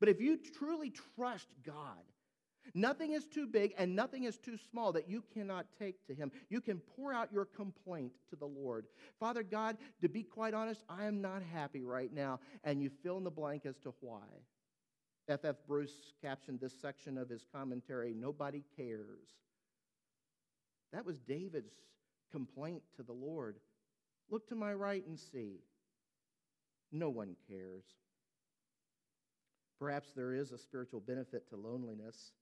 But 0.00 0.08
if 0.08 0.20
you 0.20 0.38
truly 0.58 0.92
trust 1.16 1.48
God, 1.64 2.02
nothing 2.74 3.12
is 3.12 3.26
too 3.26 3.46
big 3.46 3.72
and 3.78 3.94
nothing 3.94 4.24
is 4.24 4.38
too 4.38 4.56
small 4.70 4.92
that 4.92 5.08
you 5.08 5.22
cannot 5.32 5.66
take 5.78 6.04
to 6.06 6.14
Him. 6.14 6.30
You 6.48 6.60
can 6.60 6.80
pour 6.96 7.12
out 7.12 7.32
your 7.32 7.44
complaint 7.44 8.12
to 8.30 8.36
the 8.36 8.46
Lord. 8.46 8.86
Father 9.20 9.42
God, 9.42 9.76
to 10.00 10.08
be 10.08 10.22
quite 10.22 10.54
honest, 10.54 10.82
I 10.88 11.06
am 11.06 11.20
not 11.20 11.42
happy 11.42 11.82
right 11.82 12.12
now. 12.12 12.40
And 12.64 12.82
you 12.82 12.90
fill 13.02 13.18
in 13.18 13.24
the 13.24 13.30
blank 13.30 13.66
as 13.66 13.78
to 13.84 13.94
why. 14.00 14.24
F. 15.28 15.44
F. 15.44 15.56
Bruce 15.66 16.12
captioned 16.22 16.60
this 16.60 16.74
section 16.80 17.18
of 17.18 17.28
his 17.28 17.44
commentary 17.52 18.14
Nobody 18.14 18.62
cares. 18.76 19.28
That 20.92 21.04
was 21.04 21.18
David's 21.18 21.72
complaint 22.30 22.82
to 22.96 23.02
the 23.02 23.12
Lord. 23.12 23.56
Look 24.30 24.48
to 24.48 24.54
my 24.54 24.72
right 24.72 25.06
and 25.06 25.18
see. 25.18 25.60
No 26.92 27.10
one 27.10 27.36
cares. 27.48 27.84
Perhaps 29.78 30.12
there 30.16 30.32
is 30.32 30.52
a 30.52 30.58
spiritual 30.58 31.00
benefit 31.00 31.48
to 31.50 31.56
loneliness. 31.56 32.32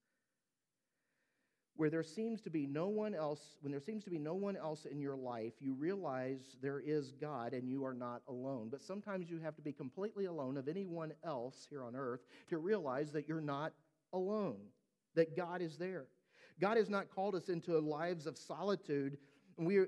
Where 1.76 1.91
there 1.91 2.05
seems 2.05 2.41
to 2.43 2.50
be 2.50 2.67
no 2.67 2.87
one 2.87 3.14
else, 3.14 3.57
when 3.61 3.73
there 3.73 3.81
seems 3.81 4.05
to 4.05 4.11
be 4.11 4.19
no 4.19 4.35
one 4.35 4.57
else 4.57 4.85
in 4.85 5.00
your 5.00 5.17
life, 5.17 5.55
you 5.59 5.75
realize 5.75 6.57
there 6.62 6.79
is 6.79 7.11
God 7.21 7.53
and 7.53 7.69
you 7.69 7.85
are 7.85 7.95
not 7.95 8.23
alone. 8.29 8.69
But 8.71 8.81
sometimes 8.81 9.29
you 9.29 9.41
have 9.41 9.57
to 9.57 9.62
be 9.62 9.73
completely 9.73 10.26
alone 10.26 10.57
of 10.57 10.69
anyone 10.69 11.12
else 11.25 11.67
here 11.69 11.83
on 11.83 11.97
earth 11.97 12.21
to 12.50 12.59
realize 12.59 13.11
that 13.11 13.29
you're 13.29 13.41
not 13.41 13.73
alone, 14.12 14.59
that 15.17 15.37
God 15.37 15.61
is 15.61 15.76
there. 15.76 16.05
God 16.61 16.76
has 16.76 16.88
not 16.88 17.11
called 17.11 17.35
us 17.35 17.49
into 17.49 17.76
lives 17.81 18.26
of 18.26 18.38
solitude 18.38 19.19
we, 19.56 19.84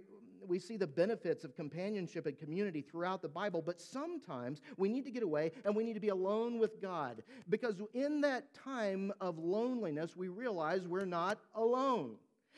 we 0.46 0.58
see 0.58 0.76
the 0.76 0.86
benefits 0.86 1.44
of 1.44 1.56
companionship 1.56 2.26
and 2.26 2.38
community 2.38 2.82
throughout 2.82 3.22
the 3.22 3.28
Bible, 3.28 3.62
but 3.62 3.80
sometimes 3.80 4.60
we 4.76 4.88
need 4.88 5.04
to 5.04 5.10
get 5.10 5.22
away 5.22 5.52
and 5.64 5.74
we 5.74 5.84
need 5.84 5.94
to 5.94 6.00
be 6.00 6.08
alone 6.08 6.58
with 6.58 6.80
God. 6.80 7.22
Because 7.48 7.76
in 7.94 8.20
that 8.22 8.52
time 8.54 9.12
of 9.20 9.38
loneliness, 9.38 10.16
we 10.16 10.28
realize 10.28 10.86
we're 10.86 11.04
not 11.04 11.38
alone. 11.54 12.16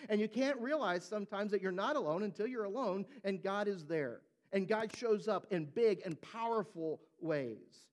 And 0.08 0.20
you 0.20 0.28
can't 0.28 0.58
realize 0.60 1.04
sometimes 1.04 1.50
that 1.50 1.60
you're 1.60 1.72
not 1.72 1.96
alone 1.96 2.22
until 2.22 2.46
you're 2.46 2.64
alone 2.64 3.04
and 3.24 3.42
God 3.42 3.68
is 3.68 3.84
there. 3.84 4.20
And 4.52 4.68
God 4.68 4.94
shows 4.96 5.28
up 5.28 5.46
in 5.50 5.66
big 5.66 6.02
and 6.04 6.20
powerful 6.20 7.00
ways. 7.20 7.88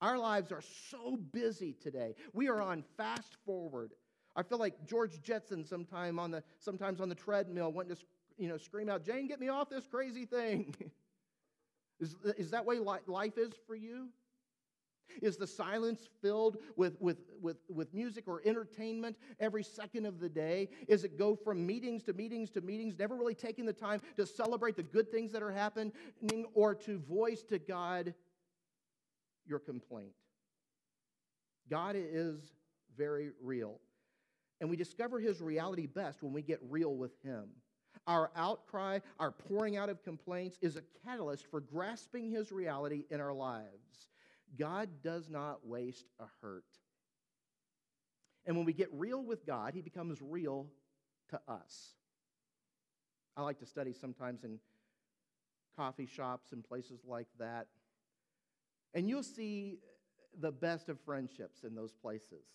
Our 0.00 0.18
lives 0.18 0.52
are 0.52 0.62
so 0.90 1.16
busy 1.32 1.74
today. 1.80 2.14
We 2.32 2.48
are 2.48 2.60
on 2.60 2.84
fast 2.96 3.36
forward. 3.46 3.92
I 4.36 4.42
feel 4.42 4.58
like 4.58 4.86
George 4.86 5.22
Jetson 5.22 5.64
sometime 5.64 6.18
on 6.18 6.30
the, 6.30 6.42
sometimes 6.58 7.00
on 7.00 7.08
the 7.08 7.14
treadmill 7.14 7.72
wanting 7.72 7.96
to 7.96 8.02
you 8.36 8.48
know, 8.48 8.58
scream 8.58 8.88
out, 8.88 9.04
Jane, 9.04 9.26
get 9.26 9.40
me 9.40 9.48
off 9.48 9.70
this 9.70 9.86
crazy 9.86 10.26
thing. 10.26 10.74
is, 12.00 12.14
is 12.36 12.50
that 12.50 12.64
way 12.64 12.78
life 12.78 13.38
is 13.38 13.52
for 13.66 13.74
you? 13.74 14.08
Is 15.22 15.36
the 15.36 15.46
silence 15.46 16.08
filled 16.20 16.58
with, 16.76 17.00
with, 17.00 17.18
with, 17.40 17.56
with 17.68 17.94
music 17.94 18.24
or 18.26 18.42
entertainment 18.44 19.16
every 19.40 19.62
second 19.62 20.04
of 20.04 20.20
the 20.20 20.28
day? 20.28 20.68
Is 20.88 21.04
it 21.04 21.16
go 21.16 21.34
from 21.34 21.64
meetings 21.64 22.02
to 22.04 22.12
meetings 22.12 22.50
to 22.50 22.60
meetings, 22.60 22.98
never 22.98 23.16
really 23.16 23.34
taking 23.34 23.64
the 23.64 23.72
time 23.72 24.02
to 24.16 24.26
celebrate 24.26 24.76
the 24.76 24.82
good 24.82 25.10
things 25.10 25.32
that 25.32 25.42
are 25.42 25.52
happening 25.52 25.92
or 26.54 26.74
to 26.74 26.98
voice 26.98 27.42
to 27.44 27.58
God 27.58 28.14
your 29.46 29.60
complaint? 29.60 30.12
God 31.70 31.96
is 31.96 32.52
very 32.96 33.30
real. 33.40 33.80
And 34.60 34.70
we 34.70 34.76
discover 34.76 35.20
his 35.20 35.40
reality 35.40 35.86
best 35.86 36.22
when 36.22 36.32
we 36.32 36.42
get 36.42 36.60
real 36.68 36.94
with 36.94 37.12
him. 37.22 37.44
Our 38.06 38.30
outcry, 38.36 39.00
our 39.18 39.32
pouring 39.32 39.76
out 39.76 39.88
of 39.88 40.02
complaints 40.02 40.58
is 40.62 40.76
a 40.76 40.82
catalyst 41.04 41.46
for 41.50 41.60
grasping 41.60 42.30
his 42.30 42.52
reality 42.52 43.04
in 43.10 43.20
our 43.20 43.32
lives. 43.32 44.08
God 44.58 44.88
does 45.02 45.28
not 45.28 45.66
waste 45.66 46.06
a 46.20 46.24
hurt. 46.40 46.64
And 48.46 48.56
when 48.56 48.64
we 48.64 48.72
get 48.72 48.88
real 48.92 49.22
with 49.22 49.44
God, 49.44 49.74
he 49.74 49.82
becomes 49.82 50.20
real 50.22 50.68
to 51.30 51.40
us. 51.48 51.94
I 53.36 53.42
like 53.42 53.58
to 53.58 53.66
study 53.66 53.92
sometimes 53.92 54.44
in 54.44 54.58
coffee 55.76 56.06
shops 56.06 56.52
and 56.52 56.64
places 56.64 57.00
like 57.04 57.26
that. 57.38 57.66
And 58.94 59.08
you'll 59.08 59.22
see 59.22 59.78
the 60.38 60.52
best 60.52 60.88
of 60.88 61.00
friendships 61.00 61.64
in 61.64 61.74
those 61.74 61.92
places. 61.92 62.46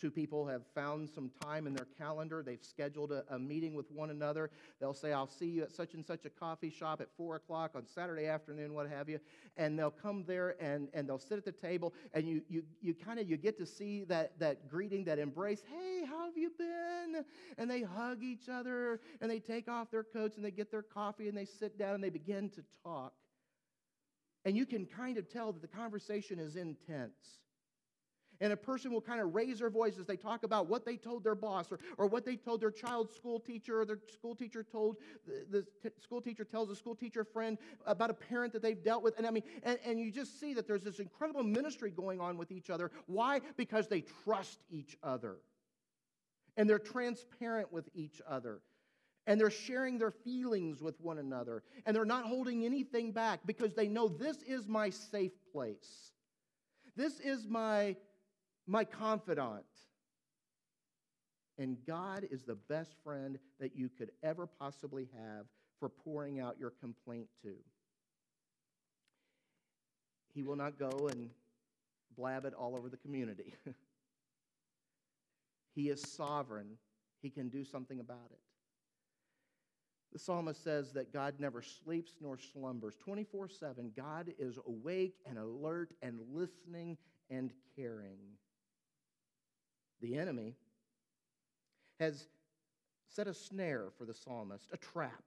Two 0.00 0.10
people 0.10 0.46
have 0.46 0.62
found 0.74 1.10
some 1.10 1.30
time 1.42 1.66
in 1.66 1.74
their 1.74 1.86
calendar. 1.98 2.42
They've 2.42 2.62
scheduled 2.62 3.12
a, 3.12 3.22
a, 3.28 3.38
meeting 3.38 3.74
with 3.74 3.90
one 3.90 4.08
another. 4.08 4.50
They'll 4.80 4.94
say, 4.94 5.12
I'll 5.12 5.26
see 5.26 5.46
you 5.46 5.64
at 5.64 5.72
such 5.72 5.92
and 5.92 6.06
such 6.06 6.24
a 6.24 6.30
coffee 6.30 6.70
shop 6.70 7.02
at 7.02 7.08
4 7.18 7.36
o'clock 7.36 7.72
on 7.74 7.86
Saturday 7.86 8.26
afternoon, 8.26 8.72
what 8.72 8.88
have 8.88 9.10
you. 9.10 9.20
And 9.58 9.78
they'll 9.78 9.90
come 9.90 10.24
there 10.26 10.56
and, 10.58 10.88
and 10.94 11.06
they'll 11.06 11.18
sit 11.18 11.36
at 11.36 11.44
the 11.44 11.52
table, 11.52 11.92
and 12.14 12.26
you, 12.26 12.40
you, 12.48 12.62
you 12.80 12.94
kind 12.94 13.18
of 13.18 13.28
you 13.28 13.36
get 13.36 13.58
to 13.58 13.66
see 13.66 14.04
that, 14.04 14.38
that 14.38 14.70
greeting, 14.70 15.04
that 15.04 15.18
embrace. 15.18 15.62
Hey, 15.68 16.06
how 16.06 16.24
have 16.24 16.36
you 16.36 16.50
been? 16.56 17.24
And 17.58 17.70
they 17.70 17.82
hug 17.82 18.22
each 18.22 18.48
other, 18.48 19.00
and 19.20 19.30
they 19.30 19.38
take 19.38 19.68
off 19.68 19.90
their 19.90 20.04
coats, 20.04 20.36
and 20.36 20.44
they 20.44 20.50
get 20.50 20.70
their 20.70 20.82
coffee, 20.82 21.28
and 21.28 21.36
they 21.36 21.44
sit 21.44 21.78
down, 21.78 21.96
and 21.96 22.02
they 22.02 22.10
begin 22.10 22.48
to 22.50 22.64
talk. 22.82 23.12
And 24.46 24.56
you 24.56 24.64
can 24.64 24.86
kind 24.86 25.18
of 25.18 25.28
tell 25.28 25.52
that 25.52 25.60
the 25.60 25.68
conversation 25.68 26.38
is 26.38 26.56
intense 26.56 27.40
and 28.40 28.52
a 28.52 28.56
person 28.56 28.90
will 28.92 29.00
kind 29.00 29.20
of 29.20 29.34
raise 29.34 29.58
their 29.58 29.70
voice 29.70 29.98
as 29.98 30.06
they 30.06 30.16
talk 30.16 30.44
about 30.44 30.66
what 30.66 30.84
they 30.84 30.96
told 30.96 31.22
their 31.22 31.34
boss 31.34 31.70
or, 31.70 31.78
or 31.98 32.06
what 32.06 32.24
they 32.24 32.36
told 32.36 32.60
their 32.60 32.70
child's 32.70 33.14
school 33.14 33.38
teacher 33.38 33.80
or 33.80 33.84
their 33.84 33.98
school 34.12 34.34
teacher 34.34 34.62
told 34.62 34.96
the, 35.26 35.44
the 35.50 35.66
t- 35.82 35.94
school 36.02 36.20
teacher 36.20 36.44
tells 36.44 36.70
a 36.70 36.76
school 36.76 36.94
teacher 36.94 37.24
friend 37.24 37.58
about 37.86 38.10
a 38.10 38.14
parent 38.14 38.52
that 38.52 38.62
they've 38.62 38.82
dealt 38.82 39.02
with. 39.02 39.16
And 39.18 39.26
i 39.26 39.30
mean 39.30 39.42
and, 39.62 39.78
and 39.84 40.00
you 40.00 40.10
just 40.10 40.40
see 40.40 40.54
that 40.54 40.66
there's 40.66 40.82
this 40.82 40.98
incredible 40.98 41.42
ministry 41.42 41.90
going 41.90 42.20
on 42.20 42.36
with 42.36 42.50
each 42.50 42.70
other. 42.70 42.90
Why? 43.06 43.40
Because 43.56 43.88
they 43.88 44.02
trust 44.24 44.60
each 44.70 44.96
other. 45.02 45.36
And 46.56 46.68
they're 46.68 46.78
transparent 46.78 47.72
with 47.72 47.88
each 47.94 48.20
other. 48.28 48.60
And 49.26 49.40
they're 49.40 49.50
sharing 49.50 49.98
their 49.98 50.10
feelings 50.10 50.82
with 50.82 51.00
one 51.00 51.18
another. 51.18 51.62
And 51.84 51.94
they're 51.94 52.04
not 52.04 52.24
holding 52.24 52.64
anything 52.64 53.12
back 53.12 53.40
because 53.46 53.74
they 53.74 53.86
know 53.86 54.08
this 54.08 54.42
is 54.42 54.66
my 54.66 54.90
safe 54.90 55.32
place. 55.52 56.12
This 56.96 57.20
is 57.20 57.46
my 57.46 57.96
my 58.70 58.84
confidant. 58.84 59.64
And 61.58 61.76
God 61.86 62.26
is 62.30 62.44
the 62.44 62.54
best 62.54 62.94
friend 63.02 63.38
that 63.58 63.76
you 63.76 63.90
could 63.90 64.12
ever 64.22 64.46
possibly 64.46 65.08
have 65.12 65.46
for 65.80 65.88
pouring 65.88 66.38
out 66.38 66.56
your 66.58 66.70
complaint 66.80 67.26
to. 67.42 67.54
He 70.32 70.42
will 70.42 70.56
not 70.56 70.78
go 70.78 71.08
and 71.08 71.30
blab 72.16 72.44
it 72.44 72.54
all 72.54 72.76
over 72.76 72.88
the 72.88 72.96
community. 72.96 73.54
he 75.74 75.88
is 75.88 76.00
sovereign, 76.00 76.78
He 77.20 77.28
can 77.28 77.48
do 77.48 77.64
something 77.64 77.98
about 77.98 78.30
it. 78.30 78.38
The 80.12 80.18
psalmist 80.18 80.62
says 80.62 80.92
that 80.92 81.12
God 81.12 81.34
never 81.38 81.60
sleeps 81.62 82.12
nor 82.20 82.38
slumbers. 82.38 82.94
24 83.00 83.48
7, 83.48 83.92
God 83.96 84.32
is 84.38 84.58
awake 84.66 85.16
and 85.26 85.38
alert 85.38 85.92
and 86.02 86.20
listening 86.32 86.96
and 87.30 87.50
caring 87.76 88.18
the 90.00 90.16
enemy, 90.16 90.56
has 91.98 92.26
set 93.08 93.26
a 93.26 93.34
snare 93.34 93.88
for 93.98 94.04
the 94.04 94.14
psalmist, 94.14 94.68
a 94.72 94.76
trap. 94.76 95.22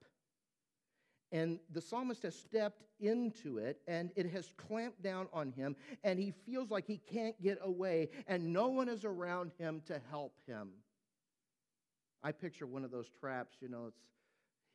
And 1.32 1.60
the 1.72 1.82
psalmist 1.82 2.22
has 2.24 2.36
stepped 2.36 2.84
into 3.00 3.58
it 3.58 3.82
and 3.88 4.12
it 4.16 4.30
has 4.32 4.54
clamped 4.56 5.02
down 5.02 5.28
on 5.34 5.52
him, 5.52 5.76
and 6.04 6.20
he 6.20 6.32
feels 6.46 6.70
like 6.70 6.86
he 6.86 6.98
can't 6.98 7.40
get 7.42 7.60
away, 7.62 8.10
and 8.28 8.54
no 8.54 8.68
one 8.68 8.88
is 8.88 9.04
around 9.04 9.52
him 9.58 9.82
to 9.88 10.00
help 10.10 10.34
him. 10.48 10.70
I 12.24 12.32
picture 12.32 12.68
one 12.68 12.84
of 12.86 12.92
those 12.92 13.10
traps, 13.20 13.58
you 13.62 13.68
know, 13.68 13.86
it's 13.88 14.02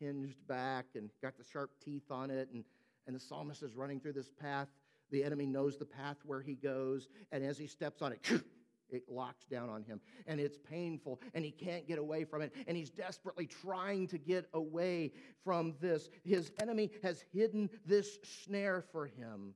hinged 0.00 0.46
back 0.46 0.86
and 0.94 1.10
got 1.22 1.38
the 1.38 1.44
sharp 1.44 1.70
teeth 1.82 2.10
on 2.10 2.30
it, 2.30 2.48
and, 2.52 2.64
and 3.06 3.14
the 3.14 3.20
psalmist 3.20 3.62
is 3.62 3.74
running 3.74 4.00
through 4.00 4.12
this 4.12 4.30
path. 4.30 4.68
The 5.10 5.24
enemy 5.24 5.46
knows 5.46 5.78
the 5.78 5.86
path 5.86 6.18
where 6.24 6.42
he 6.42 6.54
goes, 6.54 7.08
and 7.32 7.44
as 7.44 7.56
he 7.56 7.66
steps 7.66 8.02
on 8.02 8.12
it, 8.12 8.30
it 8.90 9.04
locks 9.08 9.44
down 9.46 9.68
on 9.68 9.82
him 9.82 10.00
and 10.26 10.40
it's 10.40 10.58
painful 10.58 11.20
and 11.34 11.44
he 11.44 11.50
can't 11.50 11.86
get 11.86 11.98
away 11.98 12.24
from 12.24 12.42
it 12.42 12.52
and 12.66 12.76
he's 12.76 12.90
desperately 12.90 13.46
trying 13.46 14.06
to 14.08 14.18
get 14.18 14.48
away 14.54 15.12
from 15.44 15.74
this. 15.80 16.08
His 16.24 16.50
enemy 16.60 16.90
has 17.02 17.24
hidden 17.32 17.70
this 17.86 18.18
snare 18.44 18.84
for 18.92 19.06
him. 19.06 19.54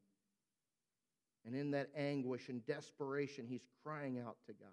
And 1.44 1.56
in 1.56 1.72
that 1.72 1.90
anguish 1.96 2.48
and 2.48 2.64
desperation 2.66 3.46
he's 3.46 3.66
crying 3.84 4.18
out 4.18 4.36
to 4.46 4.52
god. 4.52 4.68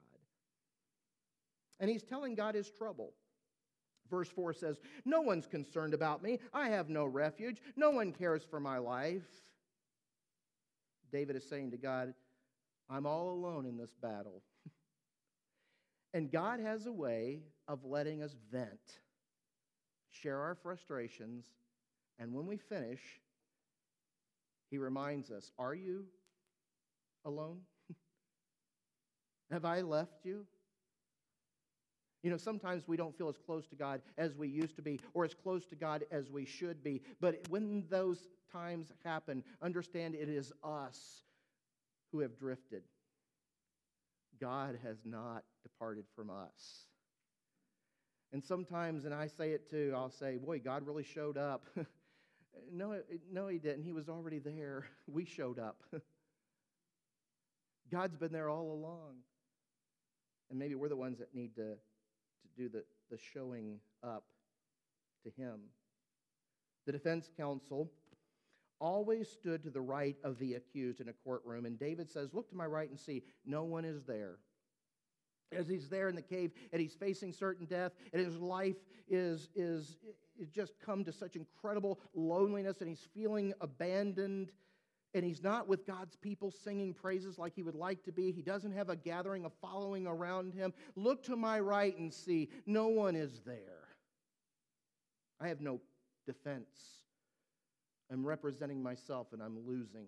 And 1.80 1.89
he's 1.89 2.04
telling 2.04 2.36
god 2.36 2.56
his 2.56 2.69
trouble. 2.69 3.13
Verse 4.10 4.30
4 4.30 4.54
says 4.54 4.80
no 5.06 5.22
one's 5.22 5.48
concerned 5.48 5.93
about 5.93 6.22
me. 6.24 6.39
I 6.54 6.69
have 6.69 6.89
no 6.89 7.06
refuge. 7.06 7.62
No 7.76 7.91
one 7.91 8.12
cares 8.12 8.43
for 8.43 8.60
my 8.60 8.78
life. 8.78 9.28
David 11.12 11.36
is 11.36 11.48
saying 11.48 11.72
to 11.72 11.78
god 11.78 12.13
I'm 12.89 13.06
all 13.06 13.32
alone 13.32 13.65
in 13.65 13.78
this 13.78 13.93
battle. 14.02 14.41
And 16.13 16.32
God 16.32 16.60
has 16.60 16.86
a 16.86 16.91
way 16.91 17.41
of 17.67 17.86
letting 17.86 18.24
us 18.24 18.36
vent, 18.52 19.00
share 20.10 20.39
our 20.39 20.56
frustrations, 20.56 21.45
and 22.17 22.34
when 22.34 22.48
we 22.48 22.58
finish, 22.58 23.02
He 24.69 24.78
reminds 24.78 25.32
us 25.32 25.52
Are 25.58 25.74
you 25.74 26.06
alone? 27.26 27.60
Have 29.52 29.65
I 29.65 29.82
left 29.82 30.26
you? 30.26 30.45
You 32.24 32.30
know, 32.30 32.38
sometimes 32.38 32.84
we 32.86 32.98
don't 32.98 33.17
feel 33.17 33.30
as 33.30 33.38
close 33.38 33.65
to 33.67 33.76
God 33.76 34.02
as 34.17 34.36
we 34.36 34.50
used 34.50 34.76
to 34.76 34.82
be 34.82 35.00
or 35.13 35.24
as 35.24 35.34
close 35.34 35.65
to 35.67 35.76
God 35.76 36.04
as 36.12 36.30
we 36.30 36.43
should 36.43 36.84
be. 36.84 37.02
But 37.22 37.48
when 37.50 37.86
those 37.89 38.28
times 38.52 38.91
happen, 39.06 39.43
understand 39.62 40.15
it 40.15 40.28
is 40.28 40.52
us 40.62 41.24
who 42.12 42.19
have 42.19 42.38
drifted. 42.38 42.84
God 44.41 44.80
has 44.84 44.98
not 45.06 45.43
departed 45.80 46.06
from 46.15 46.30
us. 46.30 46.86
And 48.32 48.44
sometimes, 48.44 49.06
and 49.06 49.13
I 49.13 49.28
say 49.28 49.52
it 49.52 49.70
too, 49.70 49.94
I'll 49.96 50.12
say, 50.12 50.38
Boy, 50.38 50.60
God 50.60 50.86
really 50.86 51.04
showed 51.04 51.38
up. 51.38 51.65
no, 52.72 53.00
no, 53.32 53.48
He 53.48 53.58
didn't. 53.58 53.84
He 53.84 53.94
was 53.94 54.10
already 54.10 54.39
there. 54.39 54.86
We 55.12 55.26
showed 55.26 55.58
up. 55.58 55.82
God's 57.92 58.15
been 58.18 58.32
there 58.32 58.50
all 58.50 58.72
along. 58.72 59.15
And 60.50 60.60
maybe 60.60 60.76
we're 60.76 60.89
the 60.89 60.96
ones 60.96 61.18
that 61.20 61.34
need 61.34 61.56
to, 61.56 61.72
to 61.72 62.48
do 62.56 62.70
the, 62.70 62.84
the 63.10 63.18
showing 63.34 63.80
up 64.04 64.26
to 65.24 65.32
Him. 65.42 65.60
The 66.86 66.92
defense 66.92 67.32
counsel 67.36 67.89
always 68.80 69.28
stood 69.28 69.63
to 69.63 69.70
the 69.70 69.82
right 69.82 70.15
of 70.24 70.38
the 70.39 70.54
accused 70.54 71.02
in 71.02 71.10
a 71.10 71.13
courtroom. 71.13 71.65
And 71.65 71.80
David 71.80 72.10
says, 72.10 72.34
Look 72.34 72.50
to 72.50 72.56
my 72.56 72.65
right 72.65 72.89
and 72.89 73.00
see, 73.00 73.24
no 73.46 73.63
one 73.63 73.86
is 73.86 74.04
there. 74.04 74.38
As 75.51 75.67
he's 75.67 75.89
there 75.89 76.09
in 76.09 76.15
the 76.15 76.21
cave 76.21 76.51
and 76.71 76.81
he's 76.81 76.93
facing 76.93 77.33
certain 77.33 77.65
death, 77.65 77.93
and 78.13 78.23
his 78.23 78.38
life 78.38 78.75
is, 79.09 79.49
is, 79.55 79.97
is 80.39 80.49
just 80.49 80.73
come 80.79 81.03
to 81.05 81.12
such 81.12 81.35
incredible 81.35 81.99
loneliness, 82.13 82.81
and 82.81 82.89
he's 82.89 83.07
feeling 83.13 83.53
abandoned, 83.59 84.51
and 85.15 85.25
he's 85.25 85.41
not 85.41 85.67
with 85.67 85.88
God's 85.88 86.15
people 86.15 86.51
singing 86.51 86.93
praises 86.93 87.39
like 87.39 87.55
he 87.55 87.63
would 87.63 87.75
like 87.75 88.03
to 88.03 88.12
be. 88.12 88.31
He 88.31 88.43
doesn't 88.43 88.73
have 88.73 88.89
a 88.89 88.95
gathering 88.95 89.43
of 89.43 89.51
following 89.59 90.05
around 90.05 90.53
him. 90.53 90.71
Look 90.95 91.23
to 91.23 91.35
my 91.35 91.59
right 91.59 91.97
and 91.97 92.13
see, 92.13 92.49
no 92.67 92.88
one 92.88 93.15
is 93.15 93.41
there. 93.45 93.88
I 95.41 95.47
have 95.47 95.62
no 95.62 95.79
defense. 96.27 96.69
I'm 98.12 98.25
representing 98.25 98.83
myself 98.83 99.27
and 99.33 99.41
I'm 99.41 99.65
losing. 99.65 100.07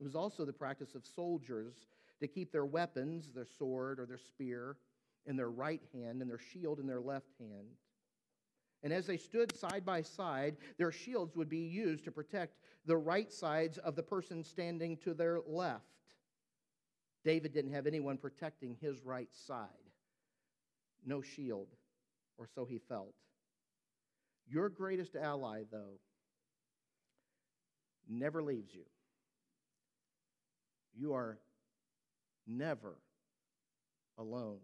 It 0.00 0.04
was 0.04 0.14
also 0.14 0.44
the 0.44 0.52
practice 0.52 0.94
of 0.94 1.04
soldiers 1.04 1.74
to 2.22 2.28
keep 2.28 2.50
their 2.52 2.64
weapons, 2.64 3.30
their 3.34 3.46
sword 3.58 4.00
or 4.00 4.06
their 4.06 4.18
spear, 4.18 4.76
in 5.26 5.36
their 5.36 5.50
right 5.50 5.82
hand 5.92 6.20
and 6.20 6.30
their 6.30 6.38
shield 6.38 6.80
in 6.80 6.86
their 6.86 7.00
left 7.00 7.30
hand. 7.38 7.68
And 8.82 8.92
as 8.92 9.06
they 9.06 9.16
stood 9.16 9.56
side 9.56 9.84
by 9.84 10.02
side, 10.02 10.56
their 10.76 10.90
shields 10.90 11.36
would 11.36 11.48
be 11.48 11.58
used 11.58 12.04
to 12.04 12.10
protect 12.10 12.56
the 12.84 12.96
right 12.96 13.30
sides 13.32 13.78
of 13.78 13.94
the 13.94 14.02
person 14.02 14.42
standing 14.42 14.96
to 14.98 15.14
their 15.14 15.40
left. 15.46 15.84
David 17.24 17.52
didn't 17.52 17.74
have 17.74 17.86
anyone 17.86 18.16
protecting 18.16 18.76
his 18.80 19.04
right 19.04 19.32
side. 19.46 19.68
No 21.06 21.22
shield, 21.22 21.68
or 22.38 22.48
so 22.52 22.64
he 22.64 22.78
felt. 22.78 23.14
Your 24.48 24.68
greatest 24.68 25.14
ally, 25.14 25.62
though, 25.70 26.00
never 28.08 28.42
leaves 28.42 28.74
you. 28.74 28.84
You 30.94 31.14
are 31.14 31.38
never 32.46 32.96
alone. 34.18 34.58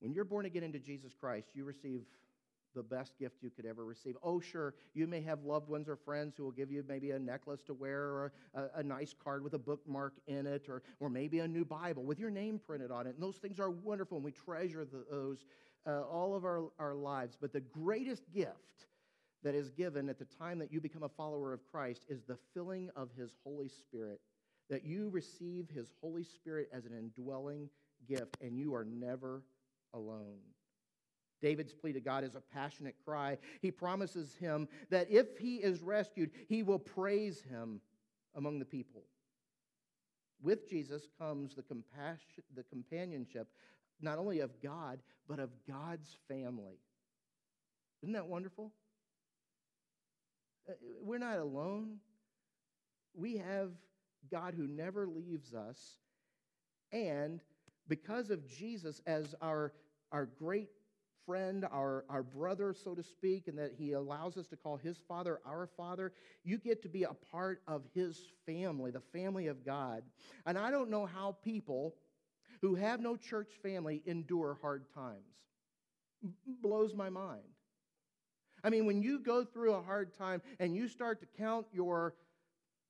When 0.00 0.12
you're 0.12 0.24
born 0.24 0.46
again 0.46 0.62
into 0.62 0.78
Jesus 0.78 1.12
Christ, 1.14 1.48
you 1.54 1.64
receive 1.64 2.02
the 2.74 2.82
best 2.82 3.18
gift 3.18 3.42
you 3.42 3.50
could 3.50 3.66
ever 3.66 3.84
receive. 3.84 4.16
Oh, 4.22 4.40
sure, 4.40 4.74
you 4.94 5.06
may 5.06 5.20
have 5.22 5.44
loved 5.44 5.68
ones 5.68 5.88
or 5.88 5.96
friends 5.96 6.36
who 6.36 6.44
will 6.44 6.52
give 6.52 6.70
you 6.70 6.84
maybe 6.86 7.10
a 7.10 7.18
necklace 7.18 7.62
to 7.64 7.74
wear 7.74 8.00
or 8.00 8.32
a, 8.54 8.62
a, 8.76 8.82
nice 8.82 9.12
card 9.12 9.42
with 9.42 9.54
a 9.54 9.58
bookmark 9.58 10.14
in 10.28 10.46
it 10.46 10.68
or, 10.68 10.82
or 11.00 11.10
maybe 11.10 11.40
a 11.40 11.48
new 11.48 11.64
Bible 11.64 12.04
with 12.04 12.18
your 12.18 12.30
name 12.30 12.60
printed 12.64 12.90
on 12.90 13.06
it. 13.06 13.14
And 13.14 13.22
those 13.22 13.36
things 13.36 13.58
are 13.58 13.70
wonderful, 13.70 14.18
and 14.18 14.24
we 14.24 14.30
treasure 14.30 14.84
the, 14.84 15.04
those 15.10 15.44
uh, 15.86 16.02
all 16.02 16.34
of 16.34 16.44
our, 16.44 16.70
our 16.78 16.94
lives. 16.94 17.36
But 17.40 17.52
the 17.52 17.60
greatest 17.60 18.22
gift 18.32 18.86
that 19.42 19.54
is 19.54 19.70
given 19.70 20.08
at 20.08 20.18
the 20.18 20.26
time 20.26 20.58
that 20.58 20.72
you 20.72 20.80
become 20.80 21.02
a 21.02 21.08
follower 21.08 21.52
of 21.52 21.60
Christ 21.70 22.04
is 22.08 22.22
the 22.22 22.38
filling 22.54 22.90
of 22.94 23.08
His 23.18 23.36
Holy 23.42 23.68
Spirit, 23.68 24.20
that 24.70 24.84
you 24.84 25.10
receive 25.10 25.68
His 25.68 25.92
Holy 26.00 26.24
Spirit 26.24 26.70
as 26.72 26.86
an 26.86 26.92
indwelling 26.96 27.68
gift, 28.08 28.36
and 28.40 28.58
you 28.58 28.74
are 28.74 28.84
never 28.84 29.42
alone. 29.92 30.38
David's 31.42 31.72
plea 31.72 31.92
to 31.92 32.00
God 32.00 32.24
is 32.24 32.34
a 32.34 32.40
passionate 32.40 32.94
cry. 33.04 33.38
He 33.62 33.70
promises 33.70 34.34
him 34.34 34.68
that 34.90 35.10
if 35.10 35.38
he 35.38 35.56
is 35.56 35.80
rescued, 35.80 36.30
he 36.48 36.62
will 36.62 36.78
praise 36.78 37.42
him 37.42 37.80
among 38.34 38.58
the 38.58 38.64
people. 38.64 39.04
With 40.42 40.68
Jesus 40.68 41.06
comes 41.18 41.54
the, 41.54 41.62
compassion, 41.62 42.42
the 42.54 42.62
companionship 42.64 43.48
not 44.00 44.18
only 44.18 44.40
of 44.40 44.50
God, 44.62 45.00
but 45.28 45.38
of 45.38 45.50
God's 45.68 46.16
family. 46.28 46.78
Isn't 48.02 48.14
that 48.14 48.26
wonderful? 48.26 48.72
Uh, 50.68 50.72
we're 51.02 51.18
not 51.18 51.38
alone. 51.38 51.96
We 53.14 53.36
have 53.36 53.72
God 54.30 54.54
who 54.56 54.66
never 54.66 55.06
leaves 55.06 55.54
us. 55.54 55.98
And 56.92 57.40
because 57.88 58.30
of 58.30 58.46
Jesus 58.46 59.00
as 59.06 59.34
our, 59.40 59.72
our 60.12 60.26
great 60.26 60.68
friend, 61.26 61.64
our, 61.70 62.04
our 62.08 62.22
brother, 62.22 62.74
so 62.74 62.94
to 62.94 63.02
speak, 63.02 63.46
and 63.46 63.58
that 63.58 63.72
he 63.78 63.92
allows 63.92 64.36
us 64.36 64.48
to 64.48 64.56
call 64.56 64.76
his 64.76 64.98
father 65.06 65.40
our 65.46 65.68
father, 65.76 66.12
you 66.42 66.58
get 66.58 66.82
to 66.82 66.88
be 66.88 67.04
a 67.04 67.14
part 67.30 67.62
of 67.68 67.82
his 67.94 68.20
family, 68.46 68.90
the 68.90 69.02
family 69.12 69.46
of 69.46 69.64
God. 69.64 70.02
And 70.46 70.58
I 70.58 70.70
don't 70.70 70.90
know 70.90 71.06
how 71.06 71.36
people 71.44 71.94
who 72.62 72.74
have 72.74 73.00
no 73.00 73.16
church 73.16 73.52
family 73.62 74.02
endure 74.06 74.58
hard 74.60 74.84
times. 74.94 75.24
blows 76.62 76.94
my 76.94 77.08
mind. 77.08 77.42
I 78.62 78.70
mean, 78.70 78.84
when 78.84 79.00
you 79.02 79.20
go 79.20 79.44
through 79.44 79.74
a 79.74 79.82
hard 79.82 80.16
time 80.16 80.42
and 80.58 80.76
you 80.76 80.88
start 80.88 81.20
to 81.20 81.26
count 81.38 81.66
your 81.72 82.14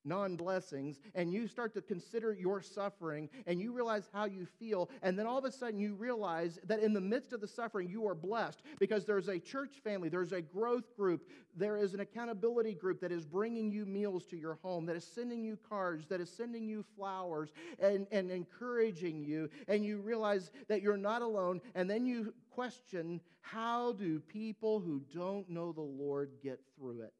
non 0.04 0.36
blessings, 0.36 1.00
and 1.14 1.32
you 1.32 1.46
start 1.46 1.74
to 1.74 1.82
consider 1.82 2.32
your 2.32 2.62
suffering, 2.62 3.28
and 3.46 3.60
you 3.60 3.72
realize 3.72 4.08
how 4.12 4.24
you 4.24 4.46
feel, 4.58 4.90
and 5.02 5.18
then 5.18 5.26
all 5.26 5.38
of 5.38 5.44
a 5.44 5.52
sudden 5.52 5.78
you 5.78 5.94
realize 5.94 6.58
that 6.64 6.80
in 6.80 6.92
the 6.92 7.00
midst 7.00 7.32
of 7.32 7.40
the 7.40 7.48
suffering, 7.48 7.88
you 7.88 8.06
are 8.06 8.14
blessed 8.14 8.62
because 8.78 9.04
there's 9.04 9.28
a 9.28 9.38
church 9.38 9.76
family, 9.84 10.08
there's 10.08 10.32
a 10.32 10.40
growth 10.40 10.96
group, 10.96 11.28
there 11.54 11.76
is 11.76 11.94
an 11.94 12.00
accountability 12.00 12.74
group 12.74 13.00
that 13.00 13.12
is 13.12 13.24
bringing 13.24 13.70
you 13.70 13.84
meals 13.84 14.26
to 14.26 14.36
your 14.36 14.58
home, 14.62 14.86
that 14.86 14.96
is 14.96 15.04
sending 15.04 15.44
you 15.44 15.58
cards, 15.68 16.06
that 16.06 16.20
is 16.20 16.30
sending 16.30 16.68
you 16.68 16.84
flowers, 16.96 17.52
and, 17.78 18.06
and 18.10 18.30
encouraging 18.30 19.22
you, 19.22 19.48
and 19.68 19.84
you 19.84 19.98
realize 19.98 20.50
that 20.68 20.82
you're 20.82 20.96
not 20.96 21.22
alone, 21.22 21.60
and 21.74 21.90
then 21.90 22.06
you 22.06 22.32
question 22.50 23.20
how 23.40 23.92
do 23.92 24.20
people 24.20 24.80
who 24.80 25.00
don't 25.14 25.48
know 25.48 25.72
the 25.72 25.80
Lord 25.80 26.30
get 26.42 26.60
through 26.76 27.02
it? 27.02 27.12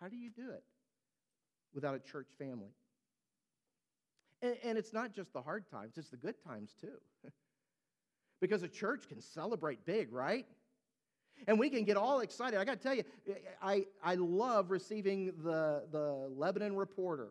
How 0.00 0.08
do 0.08 0.16
you 0.16 0.30
do 0.30 0.50
it? 0.50 0.62
Without 1.74 1.94
a 1.94 1.98
church 1.98 2.28
family. 2.38 2.70
And, 4.42 4.56
and 4.64 4.78
it's 4.78 4.92
not 4.92 5.12
just 5.12 5.32
the 5.32 5.42
hard 5.42 5.68
times, 5.70 5.96
it's 5.96 6.10
the 6.10 6.16
good 6.16 6.36
times 6.46 6.74
too. 6.80 6.98
because 8.40 8.62
a 8.62 8.68
church 8.68 9.08
can 9.08 9.20
celebrate 9.20 9.84
big, 9.86 10.12
right? 10.12 10.46
And 11.46 11.58
we 11.58 11.68
can 11.68 11.84
get 11.84 11.96
all 11.96 12.20
excited. 12.20 12.60
I 12.60 12.64
got 12.64 12.80
to 12.80 12.82
tell 12.82 12.94
you, 12.94 13.04
I, 13.62 13.86
I 14.02 14.14
love 14.14 14.70
receiving 14.70 15.32
the, 15.42 15.84
the 15.90 16.28
Lebanon 16.36 16.76
Reporter 16.76 17.30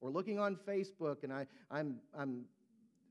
or 0.00 0.10
looking 0.10 0.38
on 0.38 0.56
Facebook, 0.56 1.24
and 1.24 1.32
I, 1.32 1.46
I'm, 1.70 1.96
I'm 2.18 2.44